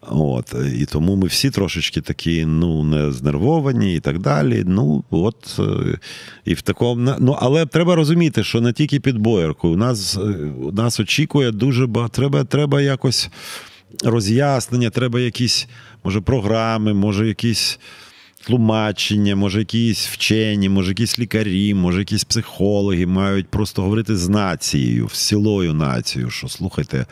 От, 0.10 0.56
І 0.76 0.86
тому 0.86 1.16
ми 1.16 1.28
всі 1.28 1.50
трошечки 1.50 2.02
такі 2.02 2.46
ну, 2.46 2.84
не 2.84 3.12
знервовані 3.12 3.96
і 3.96 4.00
так 4.00 4.20
далі. 4.20 4.64
Ну, 4.68 5.04
от, 5.10 5.60
е, 5.60 5.98
і 6.46 6.54
в 6.54 6.62
такому, 6.62 7.16
ну, 7.20 7.38
Але 7.40 7.66
треба 7.66 7.96
розуміти, 7.96 8.44
що 8.44 8.62
не 8.62 8.74
тільки 8.74 9.00
під 9.00 9.18
бояркою. 9.18 9.74
У 9.74 9.78
нас 9.78 10.18
е, 10.18 10.52
нас 10.74 11.00
очікує 11.00 11.52
дуже 11.52 11.88
багато. 11.88 12.16
Треба, 12.16 12.44
треба 12.44 12.82
якось 12.82 13.30
роз'яснення, 14.04 14.90
треба 14.90 15.20
якісь, 15.20 15.68
може, 16.04 16.22
програми, 16.22 16.94
може, 16.94 17.28
якісь. 17.28 17.80
Тлумачення, 18.46 19.36
може, 19.36 19.60
якісь 19.60 20.08
вчені, 20.08 20.70
може, 20.70 20.92
якісь 20.92 21.20
лікарі, 21.20 21.74
може, 21.74 22.00
якісь 22.00 22.24
психологи 22.24 23.06
мають 23.06 23.48
просто 23.48 23.82
говорити 23.82 24.16
з 24.16 24.30
нацією, 24.30 25.10
з 25.14 25.28
цілою 25.28 25.74
нацією, 25.74 26.32
що 26.32 26.48
слухайте, 26.48 27.06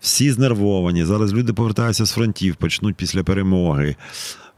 всі 0.00 0.30
знервовані. 0.32 1.04
Зараз 1.04 1.32
люди 1.32 1.52
повертаються 1.52 2.04
з 2.04 2.12
фронтів, 2.12 2.56
почнуть 2.56 2.96
після 2.96 3.22
перемоги. 3.22 3.96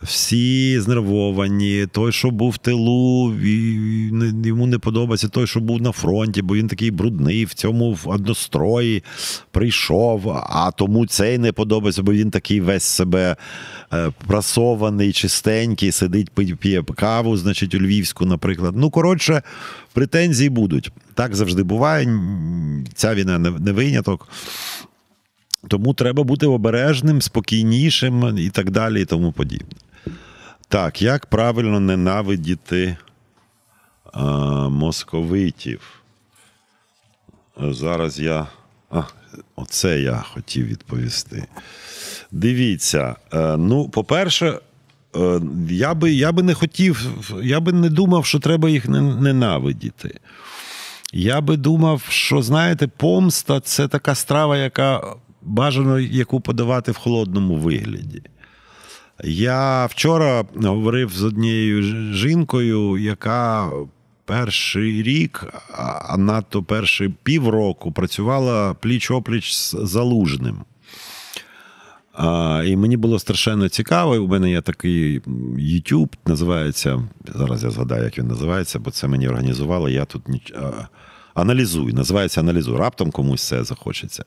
Всі 0.03 0.81
знервовані. 0.81 1.87
Той, 1.93 2.13
що 2.13 2.31
був 2.31 2.51
в 2.51 2.59
тилу, 2.59 3.35
йому 4.45 4.67
не 4.67 4.79
подобається 4.79 5.29
той, 5.29 5.47
що 5.47 5.61
був 5.61 5.83
на 5.83 5.93
фронті, 5.93 6.43
бо 6.43 6.57
він 6.57 6.69
такий 6.69 6.91
брудний, 6.91 7.45
в 7.45 7.55
цьому 7.55 7.99
однострої 8.05 9.03
прийшов, 9.51 10.31
а 10.31 10.71
тому 10.77 11.07
цей 11.07 11.39
не 11.39 11.53
подобається, 11.53 12.03
бо 12.03 12.13
він 12.13 12.31
такий 12.31 12.61
весь 12.61 12.85
себе 12.85 13.37
е, 13.93 14.11
прасований, 14.27 15.13
чистенький, 15.13 15.93
сидить, 15.93 16.31
п'є 16.61 16.83
каву, 16.83 17.37
значить, 17.37 17.75
у 17.75 17.79
Львівську, 17.79 18.27
наприклад. 18.27 18.75
Ну, 18.77 18.91
коротше, 18.91 19.43
претензії 19.93 20.51
будуть. 20.51 20.91
Так 21.15 21.35
завжди 21.35 21.63
буває. 21.63 22.21
Ця 22.95 23.15
війна 23.15 23.39
не 23.39 23.73
виняток. 23.73 24.29
Тому 25.69 25.95
треба 25.95 26.23
бути 26.23 26.47
обережним, 26.47 27.23
спокійнішим 27.23 28.39
і 28.39 28.51
так 28.51 28.71
далі, 28.71 29.03
і 29.03 29.05
тому 29.05 29.33
подібне. 29.33 29.69
Так, 30.69 31.03
як 31.03 31.27
правильно 31.27 31.81
ненавидіти 31.81 32.97
а, 34.13 34.25
московитів? 34.69 35.81
Зараз 37.61 38.21
я. 38.21 38.47
А, 38.91 39.03
Оце 39.57 40.01
я 40.01 40.25
хотів 40.33 40.67
відповісти. 40.67 41.47
Дивіться, 42.33 43.17
е, 43.33 43.57
ну, 43.57 43.89
по-перше, 43.89 44.59
е, 45.17 45.41
я 45.71 45.95
би 45.95 46.13
я 46.13 46.33
би 46.33 46.43
не 46.43 46.55
хотів, 46.55 47.11
я 47.43 47.61
би 47.61 47.73
не 47.73 47.91
думав, 47.91 48.27
що 48.27 48.41
треба 48.41 48.69
їх 48.69 48.89
ненавидіти. 48.89 50.21
Я 51.13 51.41
би 51.41 51.57
думав, 51.57 52.03
що, 52.09 52.43
знаєте, 52.43 52.87
помста 52.87 53.61
це 53.61 53.89
така 53.89 54.15
страва, 54.15 54.57
яка 54.57 55.15
бажано 55.43 55.99
яку 55.99 56.41
подавати 56.41 56.93
в 56.93 56.97
холодному 56.97 57.57
вигляді. 57.57 58.23
Я 59.25 59.87
вчора 59.87 60.45
говорив 60.55 61.13
з 61.13 61.23
однією 61.23 61.83
жінкою, 62.15 62.99
яка 62.99 63.71
перший 64.25 65.03
рік, 65.03 65.45
а 66.09 66.17
надто 66.17 66.63
перший 66.63 67.09
півроку 67.23 67.93
працювала 67.93 68.75
пліч 68.75 69.11
опліч 69.11 69.55
з 69.55 69.77
залужним. 69.83 70.59
А, 72.13 72.63
І 72.67 72.77
мені 72.77 72.97
було 72.97 73.19
страшенно 73.19 73.69
цікаво. 73.69 74.17
У 74.17 74.29
мене 74.29 74.51
є 74.51 74.61
такий 74.61 75.21
YouTube, 75.59 76.13
називається. 76.27 77.09
Зараз 77.35 77.65
я 77.65 77.71
згадаю, 77.71 78.05
як 78.05 78.19
він 78.19 78.27
називається, 78.27 78.79
бо 78.79 78.91
це 78.91 79.09
мені 79.09 79.29
організували. 79.29 79.93
Я 79.93 80.05
тут 80.05 80.29
ніч... 80.29 80.53
аналізую. 81.35 81.95
Називається 81.95 82.41
аналізую. 82.41 82.79
Раптом 82.79 83.11
комусь 83.11 83.49
це 83.49 83.65
захочеться. 83.65 84.25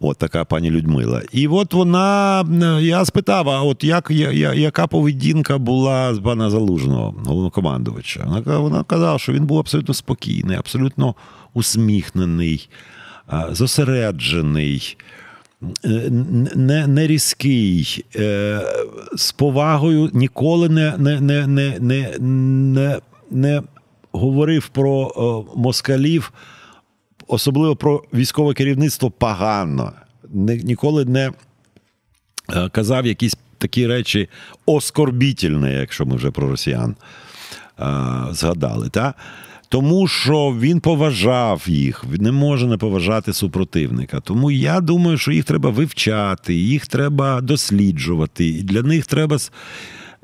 От 0.00 0.18
така 0.18 0.44
пані 0.44 0.70
Людмила. 0.70 1.22
І 1.32 1.48
от 1.48 1.74
вона, 1.74 2.44
я 2.80 3.04
спитав, 3.04 3.48
а 3.48 3.62
от 3.62 3.84
як, 3.84 4.10
я, 4.10 4.54
яка 4.54 4.86
поведінка 4.86 5.58
була 5.58 6.14
з 6.14 6.18
пана 6.18 6.50
Залужного, 6.50 7.14
головнокомандувача? 7.24 8.24
Вона, 8.26 8.58
вона 8.58 8.84
казала, 8.84 9.18
що 9.18 9.32
він 9.32 9.46
був 9.46 9.58
абсолютно 9.58 9.94
спокійний, 9.94 10.56
абсолютно 10.56 11.14
усміхнений, 11.54 12.68
зосереджений. 13.50 14.96
Е, 15.84 16.10
не 16.54 16.86
не 16.86 17.06
різкий, 17.06 18.04
е, 18.16 18.60
з 19.16 19.32
повагою 19.32 20.10
ніколи 20.12 20.68
не 20.68 20.96
не, 20.98 21.20
не, 21.20 21.46
не, 21.46 22.18
не, 22.20 22.98
не 23.30 23.62
говорив 24.12 24.68
про 24.68 25.44
москалів 25.56 26.32
особливо 27.26 27.76
про 27.76 28.02
військове 28.14 28.54
керівництво 28.54 29.10
погано. 29.10 29.92
Ніколи 30.34 31.04
не 31.04 31.32
е, 32.54 32.68
казав 32.68 33.06
якісь 33.06 33.36
такі 33.58 33.86
речі 33.86 34.28
оскорбітельні, 34.66 35.72
якщо 35.72 36.06
ми 36.06 36.16
вже 36.16 36.30
про 36.30 36.48
росіян 36.48 36.96
а, 37.78 38.28
згадали. 38.32 38.88
Та? 38.88 39.14
Тому 39.68 40.08
що 40.08 40.56
він 40.60 40.80
поважав 40.80 41.64
їх, 41.66 42.04
не 42.20 42.32
може 42.32 42.66
не 42.66 42.76
поважати 42.76 43.32
супротивника. 43.32 44.20
Тому 44.20 44.50
я 44.50 44.80
думаю, 44.80 45.18
що 45.18 45.32
їх 45.32 45.44
треба 45.44 45.70
вивчати, 45.70 46.54
їх 46.54 46.86
треба 46.86 47.40
досліджувати. 47.40 48.46
І 48.46 48.62
для 48.62 48.82
них 48.82 49.06
треба. 49.06 49.38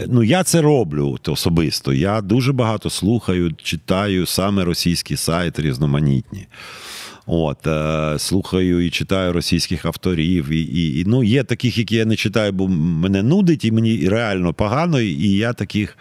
Ну, 0.08 0.22
я 0.22 0.44
це 0.44 0.60
роблю 0.60 1.18
особисто. 1.26 1.92
Я 1.92 2.20
дуже 2.20 2.52
багато 2.52 2.90
слухаю, 2.90 3.52
читаю 3.62 4.26
саме 4.26 4.64
російські 4.64 5.16
сайти 5.16 5.62
різноманітні. 5.62 6.46
От, 7.26 7.66
е, 7.66 8.18
Слухаю 8.18 8.86
і 8.86 8.90
читаю 8.90 9.32
російських 9.32 9.84
авторів. 9.84 10.48
І, 10.48 10.60
і, 10.62 11.00
і 11.00 11.04
ну, 11.04 11.24
Є 11.24 11.44
таких, 11.44 11.78
які 11.78 11.96
я 11.96 12.04
не 12.04 12.16
читаю, 12.16 12.52
бо 12.52 12.68
мене 12.68 13.22
нудить, 13.22 13.64
і 13.64 13.72
мені 13.72 14.08
реально 14.08 14.54
погано, 14.54 15.00
і 15.00 15.28
я 15.28 15.52
таких 15.52 15.98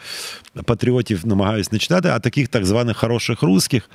патріотів 0.66 1.28
намагаюся 1.28 1.70
не 1.74 1.80
читати, 1.80 2.10
а 2.10 2.20
таких 2.20 2.48
так 2.48 2.66
званих 2.66 2.98
хороших 2.98 3.42
русських, 3.42 3.90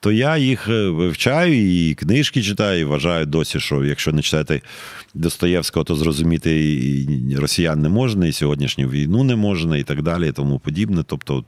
то 0.00 0.12
я 0.12 0.36
їх 0.36 0.68
е, 0.68 0.88
вивчаю 0.88 1.88
і 1.88 1.94
книжки 1.94 2.42
читаю, 2.42 2.80
і 2.80 2.84
вважаю 2.84 3.26
досі, 3.26 3.60
що 3.60 3.84
якщо 3.84 4.12
не 4.12 4.22
читати 4.22 4.62
Достоєвського, 5.14 5.84
то 5.84 5.94
зрозуміти 5.94 6.72
і 7.30 7.36
росіян 7.36 7.82
не 7.82 7.88
можна, 7.88 8.26
і 8.26 8.32
сьогоднішню 8.32 8.88
війну 8.88 9.24
не 9.24 9.36
можна, 9.36 9.76
і 9.76 9.82
так 9.82 10.02
далі, 10.02 10.28
і 10.28 10.32
тому 10.32 10.58
подібне. 10.58 11.04
Тобто 11.06 11.44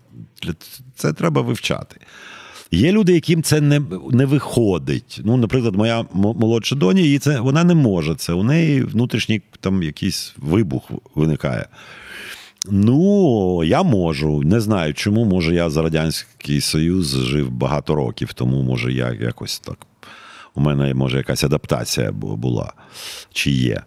це 0.94 1.12
треба 1.12 1.42
вивчати. 1.42 1.96
Є 2.70 2.92
люди, 2.92 3.12
яким 3.12 3.42
це 3.42 3.61
не 3.61 3.82
не 4.11 4.26
виходить. 4.26 5.20
Ну, 5.25 5.37
Наприклад, 5.37 5.76
моя 5.76 6.04
молодша 6.12 6.76
доня, 6.76 7.00
її 7.00 7.18
це 7.18 7.40
вона 7.40 7.64
не 7.64 7.75
може 7.75 8.14
це. 8.14 8.32
У 8.32 8.42
неї 8.42 8.82
внутрішній 8.82 9.42
там 9.61 9.82
якийсь 9.82 10.35
вибух 10.37 10.90
виникає. 11.14 11.66
Ну, 12.70 13.64
я 13.64 13.82
можу. 13.82 14.42
Не 14.42 14.61
знаю, 14.61 14.94
чому. 14.94 15.25
Може, 15.25 15.54
я 15.54 15.70
за 15.70 15.82
Радянський 15.82 16.61
Союз 16.61 17.25
жив 17.25 17.50
багато 17.50 17.94
років, 17.94 18.32
тому 18.32 18.62
може 18.62 18.92
я 18.92 19.12
якось 19.12 19.58
так. 19.58 19.87
У 20.54 20.61
мене 20.61 20.94
може 20.94 21.16
якась 21.16 21.44
адаптація 21.44 22.12
була 22.12 22.73
чи 23.32 23.50
є. 23.50 23.82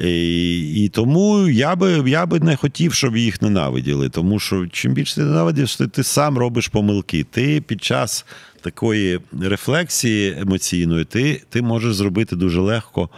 І 0.00 0.84
і 0.84 0.88
тому 0.88 1.48
я 1.48 1.76
би 1.76 2.10
я 2.10 2.26
би 2.26 2.40
не 2.40 2.56
хотів, 2.56 2.94
щоб 2.94 3.16
їх 3.16 3.42
ненавиділи. 3.42 4.08
Тому 4.08 4.38
що 4.38 4.66
чим 4.66 4.92
більше 4.92 5.14
ти 5.14 5.20
ненавидиш, 5.20 5.76
ти, 5.76 5.88
ти 5.88 6.02
сам 6.02 6.38
робиш 6.38 6.68
помилки. 6.68 7.26
Ти 7.30 7.60
під 7.60 7.84
час 7.84 8.26
такої 8.60 9.20
рефлексії 9.42 10.36
емоційної 10.38 11.04
ти, 11.04 11.42
ти 11.48 11.62
можеш 11.62 11.94
зробити 11.94 12.36
дуже 12.36 12.60
легко. 12.60 13.08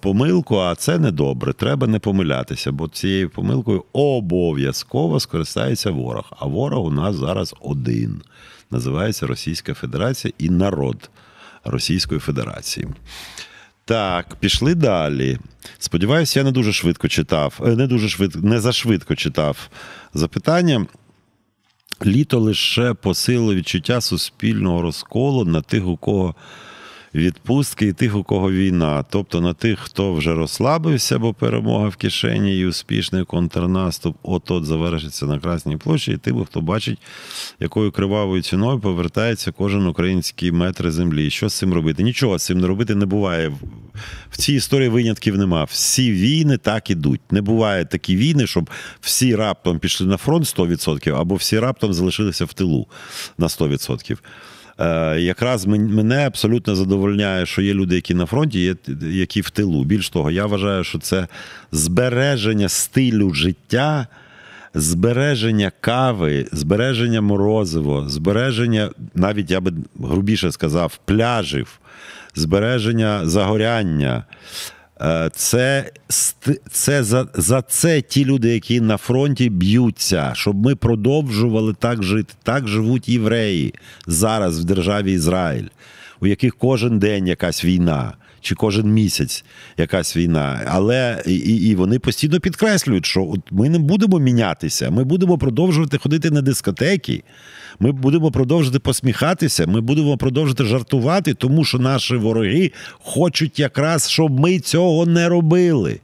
Помилку, 0.00 0.58
а 0.58 0.74
це 0.74 0.98
не 0.98 1.10
добре. 1.10 1.52
Треба 1.52 1.86
не 1.86 1.98
помилятися, 1.98 2.72
бо 2.72 2.88
цією 2.88 3.30
помилкою 3.30 3.84
обов'язково 3.92 5.20
скористається 5.20 5.90
ворог. 5.90 6.32
А 6.38 6.46
ворог 6.46 6.84
у 6.84 6.90
нас 6.90 7.16
зараз 7.16 7.54
один. 7.60 8.22
Називається 8.70 9.26
Російська 9.26 9.74
Федерація 9.74 10.32
і 10.38 10.50
народ 10.50 11.10
Російської 11.64 12.20
Федерації. 12.20 12.88
Так, 13.88 14.36
пішли 14.40 14.74
далі. 14.74 15.38
Сподіваюся, 15.78 16.40
я 16.40 16.44
не 16.44 16.52
дуже 16.52 16.72
швидко 16.72 17.08
читав, 17.08 17.60
е, 17.66 17.76
не 17.76 17.86
дуже 17.86 18.08
швидко, 18.08 18.40
не 18.42 18.60
зашвидко 18.60 19.14
читав 19.14 19.70
запитання. 20.14 20.86
Літо 22.06 22.38
лише 22.38 22.94
посилило 22.94 23.54
відчуття 23.54 24.00
суспільного 24.00 24.82
розколу 24.82 25.44
на 25.44 25.60
тих, 25.60 25.86
у 25.86 25.96
кого 25.96 26.34
відпустки 27.14 27.86
і 27.86 27.92
тих, 27.92 28.16
у 28.16 28.22
кого 28.22 28.52
війна. 28.52 29.04
Тобто 29.10 29.40
на 29.40 29.54
тих, 29.54 29.78
хто 29.78 30.14
вже 30.14 30.34
розслабився, 30.34 31.18
бо 31.18 31.34
перемога 31.34 31.88
в 31.88 31.96
кишені 31.96 32.58
і 32.58 32.66
успішний 32.66 33.24
контрнаступ 33.24 34.16
от-от 34.22 34.64
завершиться 34.64 35.26
на 35.26 35.38
Красній 35.38 35.76
площі, 35.76 36.12
і 36.12 36.16
тим, 36.16 36.44
хто 36.44 36.60
бачить, 36.60 36.98
якою 37.60 37.92
кривавою 37.92 38.42
ціною 38.42 38.80
повертається 38.80 39.52
кожен 39.52 39.86
український 39.86 40.52
метр 40.52 40.90
землі. 40.90 41.30
Що 41.30 41.48
з 41.48 41.54
цим 41.54 41.74
робити? 41.74 42.02
Нічого 42.02 42.38
з 42.38 42.44
цим 42.44 42.60
не 42.60 42.66
робити 42.66 42.94
не 42.94 43.06
буває. 43.06 43.52
В 44.30 44.36
цій 44.36 44.54
історії 44.54 44.88
винятків 44.88 45.38
нема. 45.38 45.64
Всі 45.64 46.12
війни 46.12 46.56
так 46.56 46.90
ідуть. 46.90 47.20
Не 47.30 47.40
буває 47.40 47.84
такі 47.84 48.16
війни, 48.16 48.46
щоб 48.46 48.70
всі 49.00 49.36
раптом 49.36 49.78
пішли 49.78 50.06
на 50.06 50.16
фронт 50.16 50.44
100%, 50.44 51.20
або 51.20 51.34
всі 51.34 51.58
раптом 51.58 51.92
залишилися 51.92 52.44
в 52.44 52.52
тилу 52.52 52.86
на 53.38 53.46
100%. 53.46 54.18
Е, 54.80 55.20
якраз 55.20 55.66
мене 55.66 56.26
абсолютно 56.26 56.76
задовольняє, 56.76 57.46
що 57.46 57.62
є 57.62 57.74
люди, 57.74 57.94
які 57.94 58.14
на 58.14 58.26
фронті, 58.26 58.60
є 58.60 58.74
які 59.10 59.40
в 59.40 59.50
тилу. 59.50 59.84
Більш 59.84 60.10
того, 60.10 60.30
я 60.30 60.46
вважаю, 60.46 60.84
що 60.84 60.98
це 60.98 61.26
збереження 61.72 62.68
стилю 62.68 63.34
життя. 63.34 64.06
Збереження 64.74 65.72
кави, 65.80 66.46
збереження 66.52 67.20
морозиво, 67.20 68.08
збереження, 68.08 68.90
навіть 69.14 69.50
я 69.50 69.60
би 69.60 69.72
грубіше 70.00 70.52
сказав, 70.52 70.98
пляжів, 71.04 71.80
збереження 72.34 73.26
загоряння, 73.26 74.24
це 75.32 75.90
це 76.70 77.02
за 77.02 77.26
за 77.34 77.62
це 77.62 78.00
ті 78.00 78.24
люди, 78.24 78.48
які 78.54 78.80
на 78.80 78.96
фронті 78.96 79.50
б'ються, 79.50 80.30
щоб 80.34 80.56
ми 80.56 80.76
продовжували 80.76 81.74
так 81.74 82.02
жити. 82.02 82.34
Так 82.42 82.68
живуть 82.68 83.08
євреї 83.08 83.74
зараз 84.06 84.60
в 84.60 84.64
державі 84.64 85.12
Ізраїль, 85.12 85.68
у 86.20 86.26
яких 86.26 86.56
кожен 86.56 86.98
день 86.98 87.26
якась 87.26 87.64
війна. 87.64 88.12
Чи 88.40 88.54
кожен 88.54 88.92
місяць 88.92 89.44
якась 89.76 90.16
війна, 90.16 90.60
але 90.66 91.22
і 91.26 91.34
і 91.36 91.74
вони 91.74 91.98
постійно 91.98 92.40
підкреслюють, 92.40 93.06
що 93.06 93.24
от 93.24 93.40
ми 93.50 93.68
не 93.68 93.78
будемо 93.78 94.18
мінятися, 94.18 94.90
ми 94.90 95.04
будемо 95.04 95.38
продовжувати 95.38 95.98
ходити 95.98 96.30
на 96.30 96.42
дискотеки, 96.42 97.22
ми 97.80 97.92
будемо 97.92 98.30
продовжувати 98.30 98.78
посміхатися, 98.78 99.66
ми 99.66 99.80
будемо 99.80 100.16
продовжувати 100.16 100.64
жартувати, 100.64 101.34
тому 101.34 101.64
що 101.64 101.78
наші 101.78 102.16
вороги 102.16 102.72
хочуть 102.92 103.58
якраз, 103.58 104.10
щоб 104.10 104.40
ми 104.40 104.60
цього 104.60 105.06
не 105.06 105.28
робили. 105.28 106.00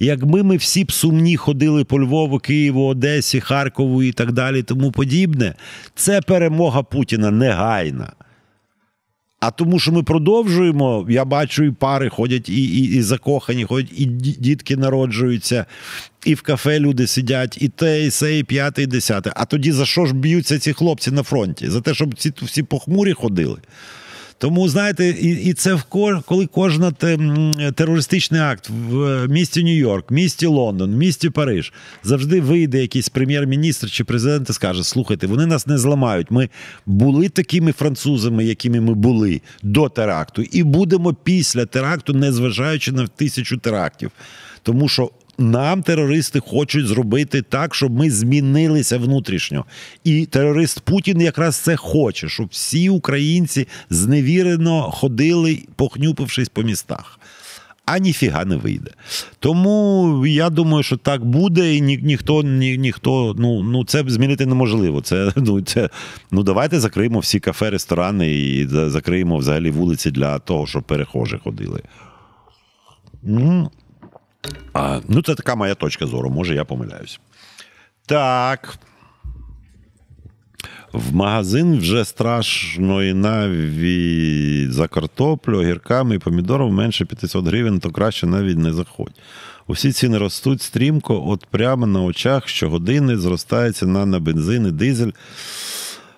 Якби 0.00 0.42
ми 0.42 0.56
всі 0.56 0.84
б 0.84 0.92
сумні 0.92 1.36
ходили 1.36 1.84
по 1.84 2.00
Львову, 2.00 2.38
Києву, 2.38 2.86
Одесі, 2.86 3.40
Харкову 3.40 4.02
і 4.02 4.12
так 4.12 4.32
далі, 4.32 4.62
тому 4.62 4.92
подібне, 4.92 5.54
це 5.94 6.20
перемога 6.20 6.82
Путіна 6.82 7.30
негайна. 7.30 8.12
А 9.42 9.50
тому, 9.50 9.78
що 9.78 9.92
ми 9.92 10.02
продовжуємо, 10.02 11.06
я 11.08 11.24
бачу, 11.24 11.64
і 11.64 11.70
пари 11.70 12.08
ходять, 12.08 12.48
і 12.48 12.64
і, 12.64 12.96
і 12.96 13.02
закохані, 13.02 13.64
ходять, 13.64 13.92
і 13.96 14.04
дітки 14.38 14.76
народжуються, 14.76 15.66
і 16.24 16.34
в 16.34 16.42
кафе 16.42 16.80
люди 16.80 17.06
сидять, 17.06 17.58
і 17.60 17.68
те, 17.68 18.04
і 18.04 18.10
се, 18.10 18.38
і 18.38 18.44
п'яте, 18.44 18.82
і 18.82 18.86
десяте. 18.86 19.32
А 19.36 19.44
тоді 19.44 19.72
за 19.72 19.86
що 19.86 20.06
ж 20.06 20.14
б'ються 20.14 20.58
ці 20.58 20.72
хлопці 20.72 21.10
на 21.10 21.22
фронті? 21.22 21.70
За 21.70 21.80
те, 21.80 21.94
щоб 21.94 22.14
ці 22.14 22.32
всі 22.42 22.62
похмурі 22.62 23.12
ходили. 23.12 23.58
Тому, 24.42 24.68
знаєте, 24.68 25.08
і 25.08 25.30
і 25.30 25.54
це 25.54 25.74
в 25.74 25.82
коли 26.26 26.46
кожен 26.46 26.92
терористичний 27.74 28.40
акт 28.40 28.70
в 28.90 29.28
місті 29.28 29.64
Нью-Йорк, 29.64 30.12
місті 30.12 30.46
Лондон, 30.46 30.96
місті 30.96 31.30
Париж 31.30 31.72
завжди 32.02 32.40
вийде 32.40 32.80
якийсь 32.80 33.08
прем'єр-міністр 33.08 33.90
чи 33.90 34.04
президент 34.04 34.50
і 34.50 34.52
скаже: 34.52 34.84
слухайте, 34.84 35.26
вони 35.26 35.46
нас 35.46 35.66
не 35.66 35.78
зламають. 35.78 36.30
Ми 36.30 36.48
були 36.86 37.28
такими 37.28 37.72
французами, 37.72 38.44
якими 38.44 38.80
ми 38.80 38.94
були 38.94 39.40
до 39.62 39.88
теракту, 39.88 40.42
і 40.42 40.62
будемо 40.62 41.14
після 41.14 41.66
теракту, 41.66 42.12
незважаючи 42.12 42.92
на 42.92 43.06
тисячу 43.06 43.58
терактів. 43.58 44.10
Тому 44.62 44.88
що 44.88 45.10
нам 45.38 45.82
терористи 45.82 46.40
хочуть 46.40 46.86
зробити 46.86 47.42
так, 47.42 47.74
щоб 47.74 47.92
ми 47.92 48.10
змінилися 48.10 48.98
внутрішньо. 48.98 49.64
І 50.04 50.26
терорист 50.26 50.80
Путін 50.80 51.20
якраз 51.20 51.56
це 51.56 51.76
хоче, 51.76 52.28
щоб 52.28 52.48
всі 52.50 52.88
українці 52.88 53.68
зневірено 53.90 54.82
ходили, 54.82 55.58
похнюпившись 55.76 56.48
по 56.48 56.62
містах. 56.62 57.18
А 57.84 57.98
ніфіга 57.98 58.44
не 58.44 58.56
вийде. 58.56 58.90
Тому 59.38 60.26
я 60.26 60.50
думаю, 60.50 60.82
що 60.82 60.96
так 60.96 61.24
буде, 61.24 61.74
і 61.74 61.80
ні, 61.80 61.98
ніхто 62.02 62.42
ні, 62.42 62.78
ніхто, 62.78 63.34
ну 63.38 63.62
ну 63.62 63.84
це 63.84 64.04
змінити 64.06 64.46
неможливо. 64.46 65.00
Це 65.00 65.32
ну 65.36 65.60
це 65.60 65.90
ну 66.30 66.42
давайте 66.42 66.80
закриємо 66.80 67.18
всі 67.18 67.40
кафе, 67.40 67.70
ресторани 67.70 68.32
і 68.32 68.66
закриємо 68.66 69.36
взагалі 69.36 69.70
вулиці 69.70 70.10
для 70.10 70.38
того, 70.38 70.66
щоб 70.66 70.82
перехожі 70.82 71.38
ходили. 71.44 71.82
Ну, 73.22 73.70
а, 74.72 75.00
Ну, 75.08 75.22
це 75.22 75.34
така 75.34 75.54
моя 75.54 75.74
точка 75.74 76.06
зору, 76.06 76.30
може, 76.30 76.54
я 76.54 76.64
помиляюсь. 76.64 77.20
Так. 78.06 78.78
В 80.92 81.14
магазин 81.14 81.78
вже 81.78 82.04
страшно 82.04 83.02
і 83.02 83.14
навіть 83.14 84.72
за 84.72 84.88
картоплю, 84.88 85.58
огірками 85.58 86.14
і 86.14 86.18
помідором 86.18 86.74
менше 86.74 87.04
500 87.04 87.46
гривень, 87.46 87.80
то 87.80 87.90
краще 87.90 88.26
навіть 88.26 88.58
не 88.58 88.72
заходь. 88.72 89.14
Усі 89.66 89.92
ціни 89.92 90.18
ростуть 90.18 90.62
стрімко, 90.62 91.24
от 91.28 91.46
прямо 91.46 91.86
на 91.86 92.02
очах 92.02 92.48
щогодини 92.48 93.16
зростає 93.16 93.72
ціна 93.72 94.06
на 94.06 94.18
бензин 94.18 94.66
і 94.66 94.70
дизель. 94.70 95.10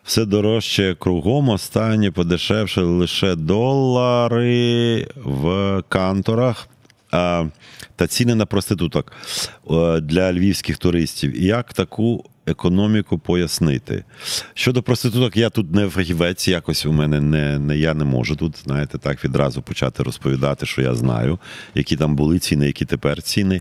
Все 0.04 0.24
дорожче 0.24 0.96
кругом. 0.98 1.48
Останнє 1.48 2.10
подешевше 2.10 2.80
лише 2.80 3.34
долари 3.34 5.06
в 5.24 5.82
канторах 5.88 6.68
та 7.96 8.06
ціни 8.06 8.34
на 8.34 8.46
проституток 8.46 9.12
е, 9.70 10.00
для 10.00 10.32
львівських 10.32 10.78
туристів. 10.78 11.42
Як 11.42 11.72
таку 11.72 12.24
економіку 12.46 13.18
пояснити? 13.18 14.04
Щодо 14.54 14.82
проституток, 14.82 15.36
я 15.36 15.50
тут 15.50 15.74
не 15.74 15.88
фахівець, 15.88 16.48
якось 16.48 16.86
у 16.86 16.92
мене 16.92 17.20
не, 17.20 17.58
не 17.58 17.78
я 17.78 17.94
не 17.94 18.04
можу 18.04 18.36
тут, 18.36 18.56
знаєте, 18.64 18.98
так 18.98 19.24
відразу 19.24 19.62
почати 19.62 20.02
розповідати, 20.02 20.66
що 20.66 20.82
я 20.82 20.94
знаю, 20.94 21.38
які 21.74 21.96
там 21.96 22.16
були 22.16 22.38
ціни, 22.38 22.66
які 22.66 22.84
тепер 22.84 23.22
ціни. 23.22 23.60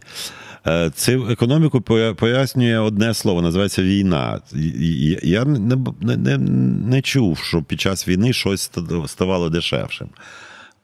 Е, 0.68 0.92
Цю 0.96 1.28
економіку 1.30 1.82
пояснює 2.16 2.80
одне 2.80 3.13
слово, 3.13 3.42
називається 3.42 3.84
війна. 3.84 4.42
Я 5.24 5.46
не 5.46 5.78
не, 6.02 6.38
не 6.88 7.02
чув, 7.02 7.38
що 7.38 7.63
під 7.63 7.82
час 7.82 8.08
війни 8.08 8.34
щось 8.34 8.72
ставало 9.08 9.50
дешевшим. 9.50 10.10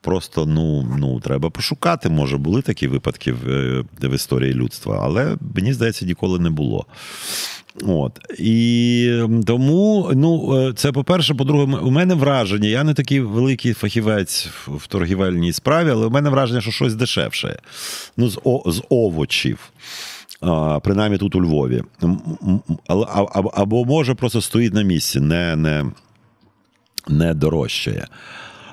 Просто 0.01 0.45
ну 0.45 0.95
ну 0.97 1.19
треба 1.19 1.49
пошукати. 1.49 2.09
Може, 2.09 2.38
були 2.38 2.62
такі 2.62 2.88
випадки 2.88 3.33
в, 3.33 3.45
в 4.01 4.15
історії 4.15 4.53
людства, 4.53 4.99
але 5.03 5.38
мені 5.55 5.73
здається, 5.73 6.05
ніколи 6.05 6.39
не 6.39 6.49
було. 6.49 6.85
От 7.88 8.19
і 8.39 9.23
тому, 9.45 10.12
ну 10.15 10.59
е, 10.67 10.73
це 10.73 10.91
по-перше, 10.91 11.33
по-друге, 11.33 11.77
у 11.77 11.91
мене 11.91 12.13
враження. 12.13 12.69
Я 12.69 12.83
не 12.83 12.93
такий 12.93 13.19
великий 13.19 13.73
фахівець 13.73 14.47
в 14.67 14.88
торгівельній 14.88 15.53
справі, 15.53 15.89
але 15.89 16.05
у 16.05 16.09
мене 16.09 16.29
враження, 16.29 16.62
що 16.62 16.71
щось 16.71 16.95
дешевше. 16.95 17.59
Ну, 18.17 18.29
з 18.29 18.39
о, 18.43 18.63
з 18.71 18.83
овочів. 18.89 19.71
А, 20.41 20.79
Принаймні 20.79 21.17
тут 21.17 21.35
у 21.35 21.41
Львові. 21.41 21.83
Або, 22.88 23.51
або 23.55 23.85
може 23.85 24.13
просто 24.13 24.41
стоїть 24.41 24.73
на 24.73 24.81
місці, 24.81 25.19
не, 25.19 25.55
не, 25.55 25.85
не 27.07 27.33
дорожчає. 27.33 28.07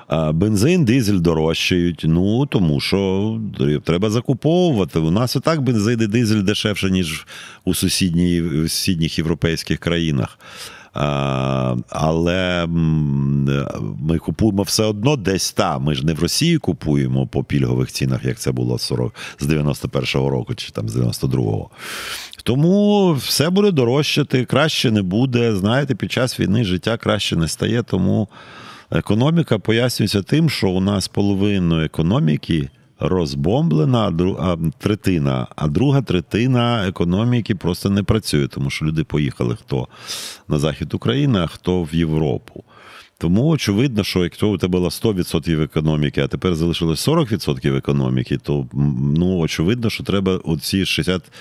Бензин, 0.09 0.85
дизель 0.85 1.19
дорожчають. 1.19 2.05
Ну 2.07 2.45
тому 2.45 2.79
що 2.79 3.41
треба 3.83 4.09
закуповувати. 4.09 4.99
У 4.99 5.11
нас 5.11 5.35
і 5.35 5.39
так 5.39 5.61
бензин 5.61 6.01
і 6.01 6.07
дизель 6.07 6.41
дешевше, 6.41 6.91
ніж 6.91 7.27
у 7.65 7.73
сусідній, 7.73 8.41
у 8.41 8.61
сусідніх 8.61 9.17
європейських 9.17 9.79
країнах. 9.79 10.39
А, 10.93 11.75
Але 11.89 12.65
ми 13.99 14.17
купуємо 14.17 14.63
все 14.63 14.83
одно 14.83 15.15
десь 15.15 15.51
там. 15.51 15.83
Ми 15.83 15.95
ж 15.95 16.05
не 16.05 16.13
в 16.13 16.19
Росії 16.19 16.57
купуємо 16.57 17.27
по 17.27 17.43
пільгових 17.43 17.91
цінах, 17.91 18.25
як 18.25 18.39
це 18.39 18.51
було 18.51 18.79
40, 18.79 19.13
з 19.39 19.45
91-го 19.47 20.29
року 20.29 20.55
чи 20.55 20.71
там 20.71 20.89
з 20.89 20.95
92-го. 20.95 21.69
Тому 22.43 23.13
все 23.13 23.49
буде 23.49 23.71
дорожчати, 23.71 24.45
краще 24.45 24.91
не 24.91 25.01
буде. 25.01 25.55
Знаєте, 25.55 25.95
під 25.95 26.11
час 26.11 26.39
війни 26.39 26.63
життя 26.63 26.97
краще 26.97 27.35
не 27.35 27.47
стає. 27.47 27.83
Тому 27.83 28.27
Економіка 28.91 29.59
пояснюється 29.59 30.21
тим, 30.21 30.49
що 30.49 30.69
у 30.69 30.81
нас 30.81 31.07
половину 31.07 31.83
економіки 31.83 32.69
розбомблена 32.99 34.13
а 34.39 34.57
третина, 34.77 35.47
а 35.55 35.67
друга 35.67 36.01
третина 36.01 36.87
економіки 36.87 37.55
просто 37.55 37.89
не 37.89 38.03
працює, 38.03 38.47
тому 38.47 38.69
що 38.69 38.85
люди 38.85 39.03
поїхали 39.03 39.55
хто 39.55 39.87
на 40.47 40.59
захід 40.59 40.93
України, 40.93 41.39
а 41.39 41.47
хто 41.47 41.83
в 41.83 41.95
Європу. 41.95 42.63
Тому 43.19 43.47
очевидно, 43.47 44.03
що 44.03 44.23
якщо 44.23 44.49
у 44.49 44.57
тебе 44.57 44.71
було 44.71 44.89
100% 44.89 45.63
економіки, 45.63 46.21
а 46.21 46.27
тепер 46.27 46.55
залишилось 46.55 47.07
40% 47.07 47.77
економіки, 47.77 48.37
то 48.37 48.67
ну 49.17 49.37
очевидно, 49.37 49.89
що 49.89 50.03
треба 50.03 50.37
оці 50.37 50.85
60 50.85 51.31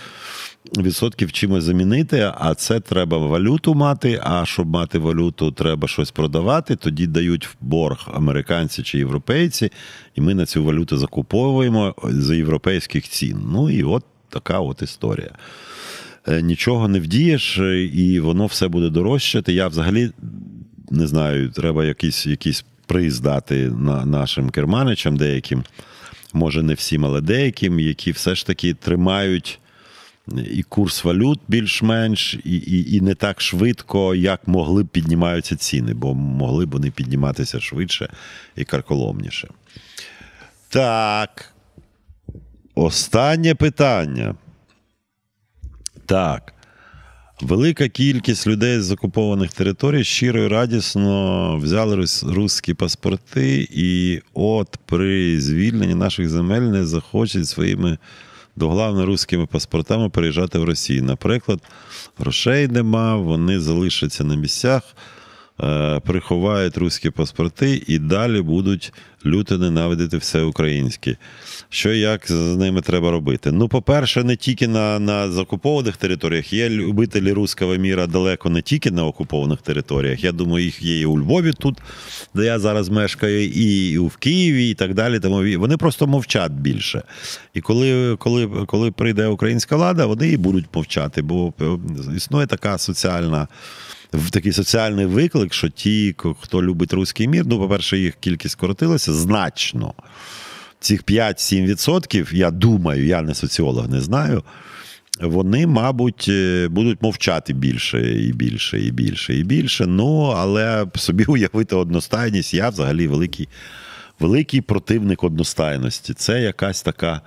відсотків 0.76 1.32
чимось 1.32 1.64
замінити, 1.64 2.32
а 2.38 2.54
це 2.54 2.80
треба 2.80 3.18
валюту 3.18 3.74
мати. 3.74 4.20
А 4.24 4.46
щоб 4.46 4.66
мати 4.66 4.98
валюту, 4.98 5.52
треба 5.52 5.88
щось 5.88 6.10
продавати. 6.10 6.76
Тоді 6.76 7.06
дають 7.06 7.46
в 7.46 7.56
борг 7.60 8.08
американці 8.14 8.82
чи 8.82 8.98
європейці, 8.98 9.72
і 10.14 10.20
ми 10.20 10.34
на 10.34 10.46
цю 10.46 10.64
валюту 10.64 10.96
закуповуємо 10.96 11.94
за 12.04 12.34
європейських 12.34 13.08
цін. 13.08 13.40
Ну 13.52 13.70
і 13.70 13.82
от 13.82 14.04
така 14.28 14.60
от 14.60 14.82
історія. 14.82 15.30
Е, 16.28 16.42
нічого 16.42 16.88
не 16.88 17.00
вдієш, 17.00 17.58
і 17.92 18.20
воно 18.20 18.46
все 18.46 18.68
буде 18.68 18.90
дорожчати. 18.90 19.52
Я 19.52 19.68
взагалі 19.68 20.10
не 20.90 21.06
знаю, 21.06 21.50
треба 21.50 21.84
якийсь 21.84 22.26
якийсь 22.26 22.64
приз 22.86 23.20
дати 23.20 23.70
на 23.70 24.04
нашим 24.04 24.50
керманичам, 24.50 25.16
деяким, 25.16 25.64
може 26.32 26.62
не 26.62 26.74
всім, 26.74 27.04
але 27.04 27.20
деяким, 27.20 27.80
які 27.80 28.12
все 28.12 28.34
ж 28.34 28.46
таки 28.46 28.74
тримають 28.74 29.60
і 30.34 30.62
курс 30.62 31.04
валют 31.04 31.40
більш-менш, 31.48 32.34
і, 32.44 32.56
і, 32.56 32.96
і 32.96 33.00
не 33.00 33.14
так 33.14 33.40
швидко, 33.40 34.14
як 34.14 34.48
могли 34.48 34.82
б 34.82 34.88
піднімаються 34.88 35.56
ціни, 35.56 35.94
бо 35.94 36.14
могли 36.14 36.66
б 36.66 36.70
вони 36.70 36.90
підніматися 36.90 37.60
швидше 37.60 38.08
і 38.56 38.64
карколомніше. 38.64 39.48
Так. 40.68 41.52
Останнє 42.74 43.54
питання. 43.54 44.34
Так. 46.06 46.55
Велика 47.40 47.88
кількість 47.88 48.46
людей 48.46 48.80
з 48.80 48.90
окупованих 48.90 49.52
територій 49.52 50.04
щиро 50.04 50.40
і 50.40 50.48
радісно 50.48 51.56
взяли 51.62 52.06
русські 52.22 52.74
паспорти, 52.74 53.68
і 53.70 54.20
от 54.34 54.76
при 54.86 55.40
звільненні 55.40 55.94
наших 55.94 56.28
земель 56.28 56.60
не 56.60 56.86
захочуть 56.86 57.48
своїми 57.48 57.98
доглавно 58.56 59.06
руськими 59.06 59.46
паспортами 59.46 60.08
переїжджати 60.08 60.58
в 60.58 60.64
Росію. 60.64 61.02
Наприклад, 61.02 61.60
грошей 62.18 62.68
нема, 62.68 63.16
вони 63.16 63.60
залишаться 63.60 64.24
на 64.24 64.34
місцях. 64.34 64.82
Е, 65.62 66.00
приховають 66.00 66.76
руські 66.76 67.10
паспорти 67.10 67.82
і 67.86 67.98
далі 67.98 68.40
будуть 68.40 68.92
люто 69.26 69.58
ненавидити 69.58 70.16
все 70.16 70.42
українське. 70.42 71.16
Що 71.68 71.92
як 71.92 72.28
з 72.28 72.56
ними 72.56 72.80
треба 72.80 73.10
робити? 73.10 73.52
Ну, 73.52 73.68
по-перше, 73.68 74.24
не 74.24 74.36
тільки 74.36 74.68
на 74.68 74.98
на 74.98 75.30
закупованих 75.30 75.96
територіях, 75.96 76.52
є 76.52 76.68
любителі 76.68 77.32
руського 77.32 77.76
міра 77.76 78.06
далеко 78.06 78.50
не 78.50 78.62
тільки 78.62 78.90
на 78.90 79.06
окупованих 79.06 79.62
територіях. 79.62 80.24
Я 80.24 80.32
думаю, 80.32 80.64
їх 80.64 80.82
є 80.82 81.00
і 81.00 81.06
у 81.06 81.18
Львові 81.18 81.52
тут, 81.52 81.78
де 82.34 82.44
я 82.44 82.58
зараз 82.58 82.88
мешкаю, 82.88 83.44
і 83.44 83.98
в 83.98 84.16
Києві, 84.16 84.70
і 84.70 84.74
так 84.74 84.94
далі. 84.94 85.20
Тому 85.20 85.58
вони 85.58 85.76
просто 85.76 86.06
мовчать 86.06 86.52
більше. 86.52 87.02
І 87.54 87.60
коли, 87.60 88.16
коли, 88.16 88.46
коли 88.66 88.90
прийде 88.90 89.26
українська 89.26 89.76
влада, 89.76 90.06
вони 90.06 90.28
і 90.28 90.36
будуть 90.36 90.66
мовчати, 90.74 91.22
бо 91.22 91.52
е, 91.60 91.64
існує 92.16 92.46
така 92.46 92.78
соціальна 92.78 93.48
такий 94.30 94.52
соціальний 94.52 95.06
виклик, 95.06 95.54
що 95.54 95.68
ті, 95.68 96.14
хто 96.40 96.62
любить 96.62 96.92
руський 96.92 97.28
мір, 97.28 97.46
ну, 97.46 97.58
по-перше, 97.58 97.98
їх 97.98 98.14
кількість 98.20 98.52
скоротилася 98.52 99.12
значно. 99.12 99.94
Цих 100.80 101.04
5-7%, 101.04 102.34
я 102.34 102.50
думаю, 102.50 103.06
я 103.06 103.22
не 103.22 103.34
соціолог, 103.34 103.88
не 103.88 104.00
знаю. 104.00 104.42
Вони, 105.20 105.66
мабуть, 105.66 106.26
е, 106.28 106.68
будуть 106.68 107.02
мовчати 107.02 107.52
більше 107.52 108.14
і 108.14 108.32
більше, 108.32 108.80
і 108.80 108.90
більше, 108.90 109.34
і 109.34 109.44
більше. 109.44 109.86
Ну, 109.86 110.34
але 110.36 110.86
собі 110.94 111.24
уявити 111.28 111.76
одностайність, 111.76 112.54
я 112.54 112.68
взагалі 112.68 113.06
великий 113.06 113.48
великий 114.20 114.60
противник 114.60 115.24
одностайності. 115.24 116.14
Це 116.14 116.42
якась 116.42 116.82
така 116.82 117.20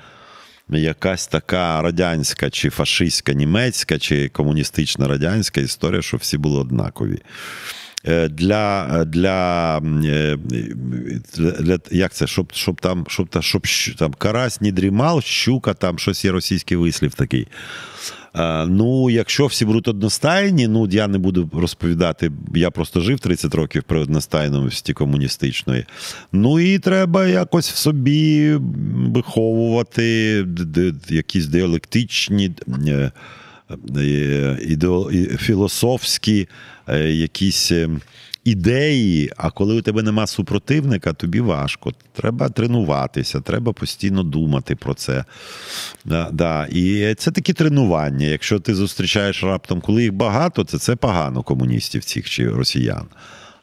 якась 0.77 1.27
така 1.27 1.81
радянська, 1.81 2.49
чи 2.49 2.69
фашистська 2.69 3.33
німецька, 3.33 3.99
чи 3.99 4.29
комуністична 4.29 5.07
радянська 5.07 5.61
історія, 5.61 6.01
що 6.01 6.17
всі 6.17 6.37
були 6.37 6.59
однакові. 6.59 7.19
Е, 8.07 8.27
для 8.27 9.05
для, 9.05 9.77
е, 10.05 10.37
для 11.59 11.79
як 11.91 12.13
це, 12.13 12.27
щоб 12.27 12.51
щоб 12.53 12.81
там 12.81 13.05
щоб, 13.09 13.27
щоб, 13.39 13.65
щоб 13.65 13.95
там 13.95 14.13
карась 14.13 14.61
не 14.61 14.71
дрімав, 14.71 15.23
щука, 15.23 15.73
там 15.73 15.99
щось 15.99 16.25
є 16.25 16.31
російський 16.31 16.77
вислів 16.77 17.13
такий. 17.13 17.47
Ну, 18.67 19.09
якщо 19.09 19.45
всі 19.45 19.65
будуть 19.65 19.87
одностайні, 19.87 20.67
ну 20.67 20.87
я 20.91 21.07
не 21.07 21.17
буду 21.17 21.49
розповідати, 21.53 22.31
я 22.55 22.71
просто 22.71 23.01
жив 23.01 23.19
30 23.19 23.55
років 23.55 23.83
при 23.83 23.99
одностайності 23.99 24.93
комуністичної. 24.93 25.85
Ну 26.31 26.59
і 26.59 26.79
треба 26.79 27.27
якось 27.27 27.71
в 27.71 27.75
собі 27.75 28.53
виховувати 28.95 30.45
якісь 31.09 31.45
діалектичні, 31.45 32.51
е, 33.97 34.57
е, 34.83 35.37
філософські 35.37 36.47
е, 36.87 37.09
якісь 37.11 37.71
ідеї, 38.43 39.31
а 39.37 39.51
коли 39.51 39.75
у 39.75 39.81
тебе 39.81 40.03
нема 40.03 40.27
супротивника, 40.27 41.13
тобі 41.13 41.39
важко. 41.39 41.91
Треба 42.13 42.49
тренуватися, 42.49 43.41
треба 43.41 43.73
постійно 43.73 44.23
думати 44.23 44.75
про 44.75 44.93
це. 44.93 45.25
Да, 46.05 46.29
да. 46.31 46.65
І 46.65 47.15
це 47.15 47.31
такі 47.31 47.53
тренування. 47.53 48.27
Якщо 48.27 48.59
ти 48.59 48.75
зустрічаєш 48.75 49.43
раптом, 49.43 49.81
коли 49.81 50.03
їх 50.03 50.13
багато, 50.13 50.63
то 50.63 50.79
це 50.79 50.95
погано 50.95 51.43
комуністів 51.43 52.03
цих 52.03 52.29
чи 52.29 52.49
росіян. 52.49 53.05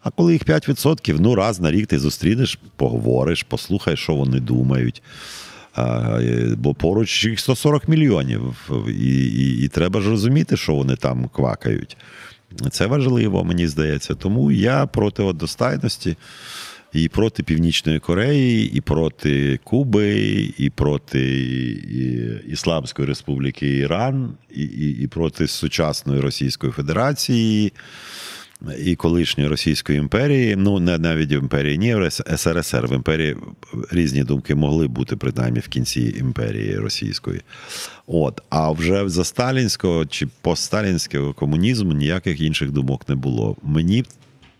А 0.02 0.10
коли 0.10 0.32
їх 0.32 0.44
5%, 0.44 1.16
ну 1.20 1.34
раз 1.34 1.60
на 1.60 1.70
рік 1.70 1.86
ти 1.86 1.98
зустрінеш, 1.98 2.58
поговориш, 2.76 3.42
послухаєш, 3.42 4.00
що 4.00 4.14
вони 4.14 4.40
думають. 4.40 5.02
А, 5.76 6.20
Бо 6.56 6.74
поруч 6.74 7.24
їх 7.24 7.40
140 7.40 7.88
мільйонів, 7.88 8.70
і, 8.88 9.26
і, 9.26 9.64
і 9.64 9.68
треба 9.68 10.00
ж 10.00 10.10
розуміти, 10.10 10.56
що 10.56 10.74
вони 10.74 10.96
там 10.96 11.28
квакають. 11.28 11.96
Це 12.70 12.86
важливо, 12.86 13.44
мені 13.44 13.68
здається. 13.68 14.14
Тому 14.14 14.50
я 14.50 14.86
проти 14.86 15.22
одностайності. 15.22 16.16
і 16.92 17.08
проти 17.08 17.42
Північної 17.42 17.98
Кореї, 17.98 18.72
і 18.72 18.80
проти 18.80 19.60
Куби, 19.64 20.14
і 20.58 20.70
проти 20.70 21.20
Ісламської 22.48 23.08
Республіки 23.08 23.76
Іран, 23.76 24.34
і, 24.54 24.62
і, 24.62 25.02
і 25.02 25.06
проти 25.06 25.46
сучасної 25.46 26.20
Російської 26.20 26.72
Федерації. 26.72 27.72
І 28.84 28.96
колишньої 28.96 29.50
Російської 29.50 29.98
імперії, 29.98 30.56
ну 30.56 30.80
не 30.80 30.98
навіть 30.98 31.32
імперії, 31.32 31.78
ні, 31.78 32.10
СРСР. 32.36 32.86
В 32.86 32.92
імперії 32.92 33.36
різні 33.90 34.24
думки 34.24 34.54
могли 34.54 34.88
бути, 34.88 35.16
принаймні 35.16 35.60
в 35.60 35.68
кінці 35.68 36.14
імперії 36.18 36.78
російської. 36.78 37.40
От, 38.06 38.40
а 38.50 38.70
вже 38.70 39.08
за 39.08 39.24
сталінського 39.24 40.06
чи 40.06 40.26
постсталінського 40.40 41.32
комунізму 41.32 41.92
ніяких 41.92 42.40
інших 42.40 42.70
думок 42.70 43.08
не 43.08 43.14
було. 43.14 43.56
Мені 43.62 44.04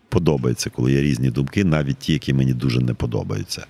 подобається, 0.08 0.70
коли 0.70 0.92
є 0.92 1.00
різні 1.02 1.30
думки, 1.30 1.64
навіть 1.64 1.98
ті, 1.98 2.12
які 2.12 2.32
мені 2.32 2.52
дуже 2.52 2.80
не 2.80 2.94
подобаються. 2.94 3.66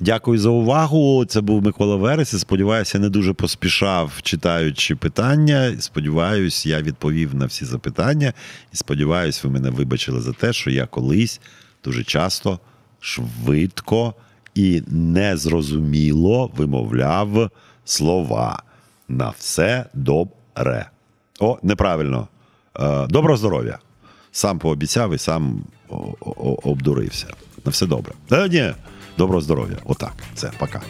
Дякую 0.00 0.38
за 0.38 0.48
увагу. 0.48 1.24
Це 1.24 1.40
був 1.40 1.62
Микола 1.62 1.96
Верес. 1.96 2.32
І 2.32 2.38
Сподіваюся, 2.38 2.98
не 2.98 3.08
дуже 3.08 3.32
поспішав, 3.32 4.12
читаючи 4.22 4.96
питання. 4.96 5.76
Сподіваюсь, 5.80 6.66
я 6.66 6.82
відповів 6.82 7.34
на 7.34 7.46
всі 7.46 7.64
запитання. 7.64 8.32
І 8.72 8.76
сподіваюсь, 8.76 9.44
ви 9.44 9.50
мене 9.50 9.70
вибачили 9.70 10.20
за 10.20 10.32
те, 10.32 10.52
що 10.52 10.70
я 10.70 10.86
колись 10.86 11.40
дуже 11.84 12.04
часто, 12.04 12.60
швидко 13.00 14.14
і 14.54 14.82
незрозуміло 14.86 16.50
вимовляв 16.56 17.50
слова. 17.84 18.62
На 19.08 19.30
все 19.38 19.84
добре. 19.94 20.90
О, 21.40 21.58
неправильно. 21.62 22.28
Е, 22.80 23.06
Доброго 23.06 23.36
здоров'я. 23.36 23.78
Сам 24.32 24.58
пообіцяв 24.58 25.14
і 25.14 25.18
сам 25.18 25.64
обдурився. 26.62 27.26
На 27.64 27.70
все 27.70 27.86
добре. 27.86 28.12
Та 28.28 28.48
ні, 28.48 28.72
доброго 29.16 29.40
здоров'я. 29.40 29.78
Отак. 29.84 30.12
Все, 30.34 30.50
пока. 30.58 30.80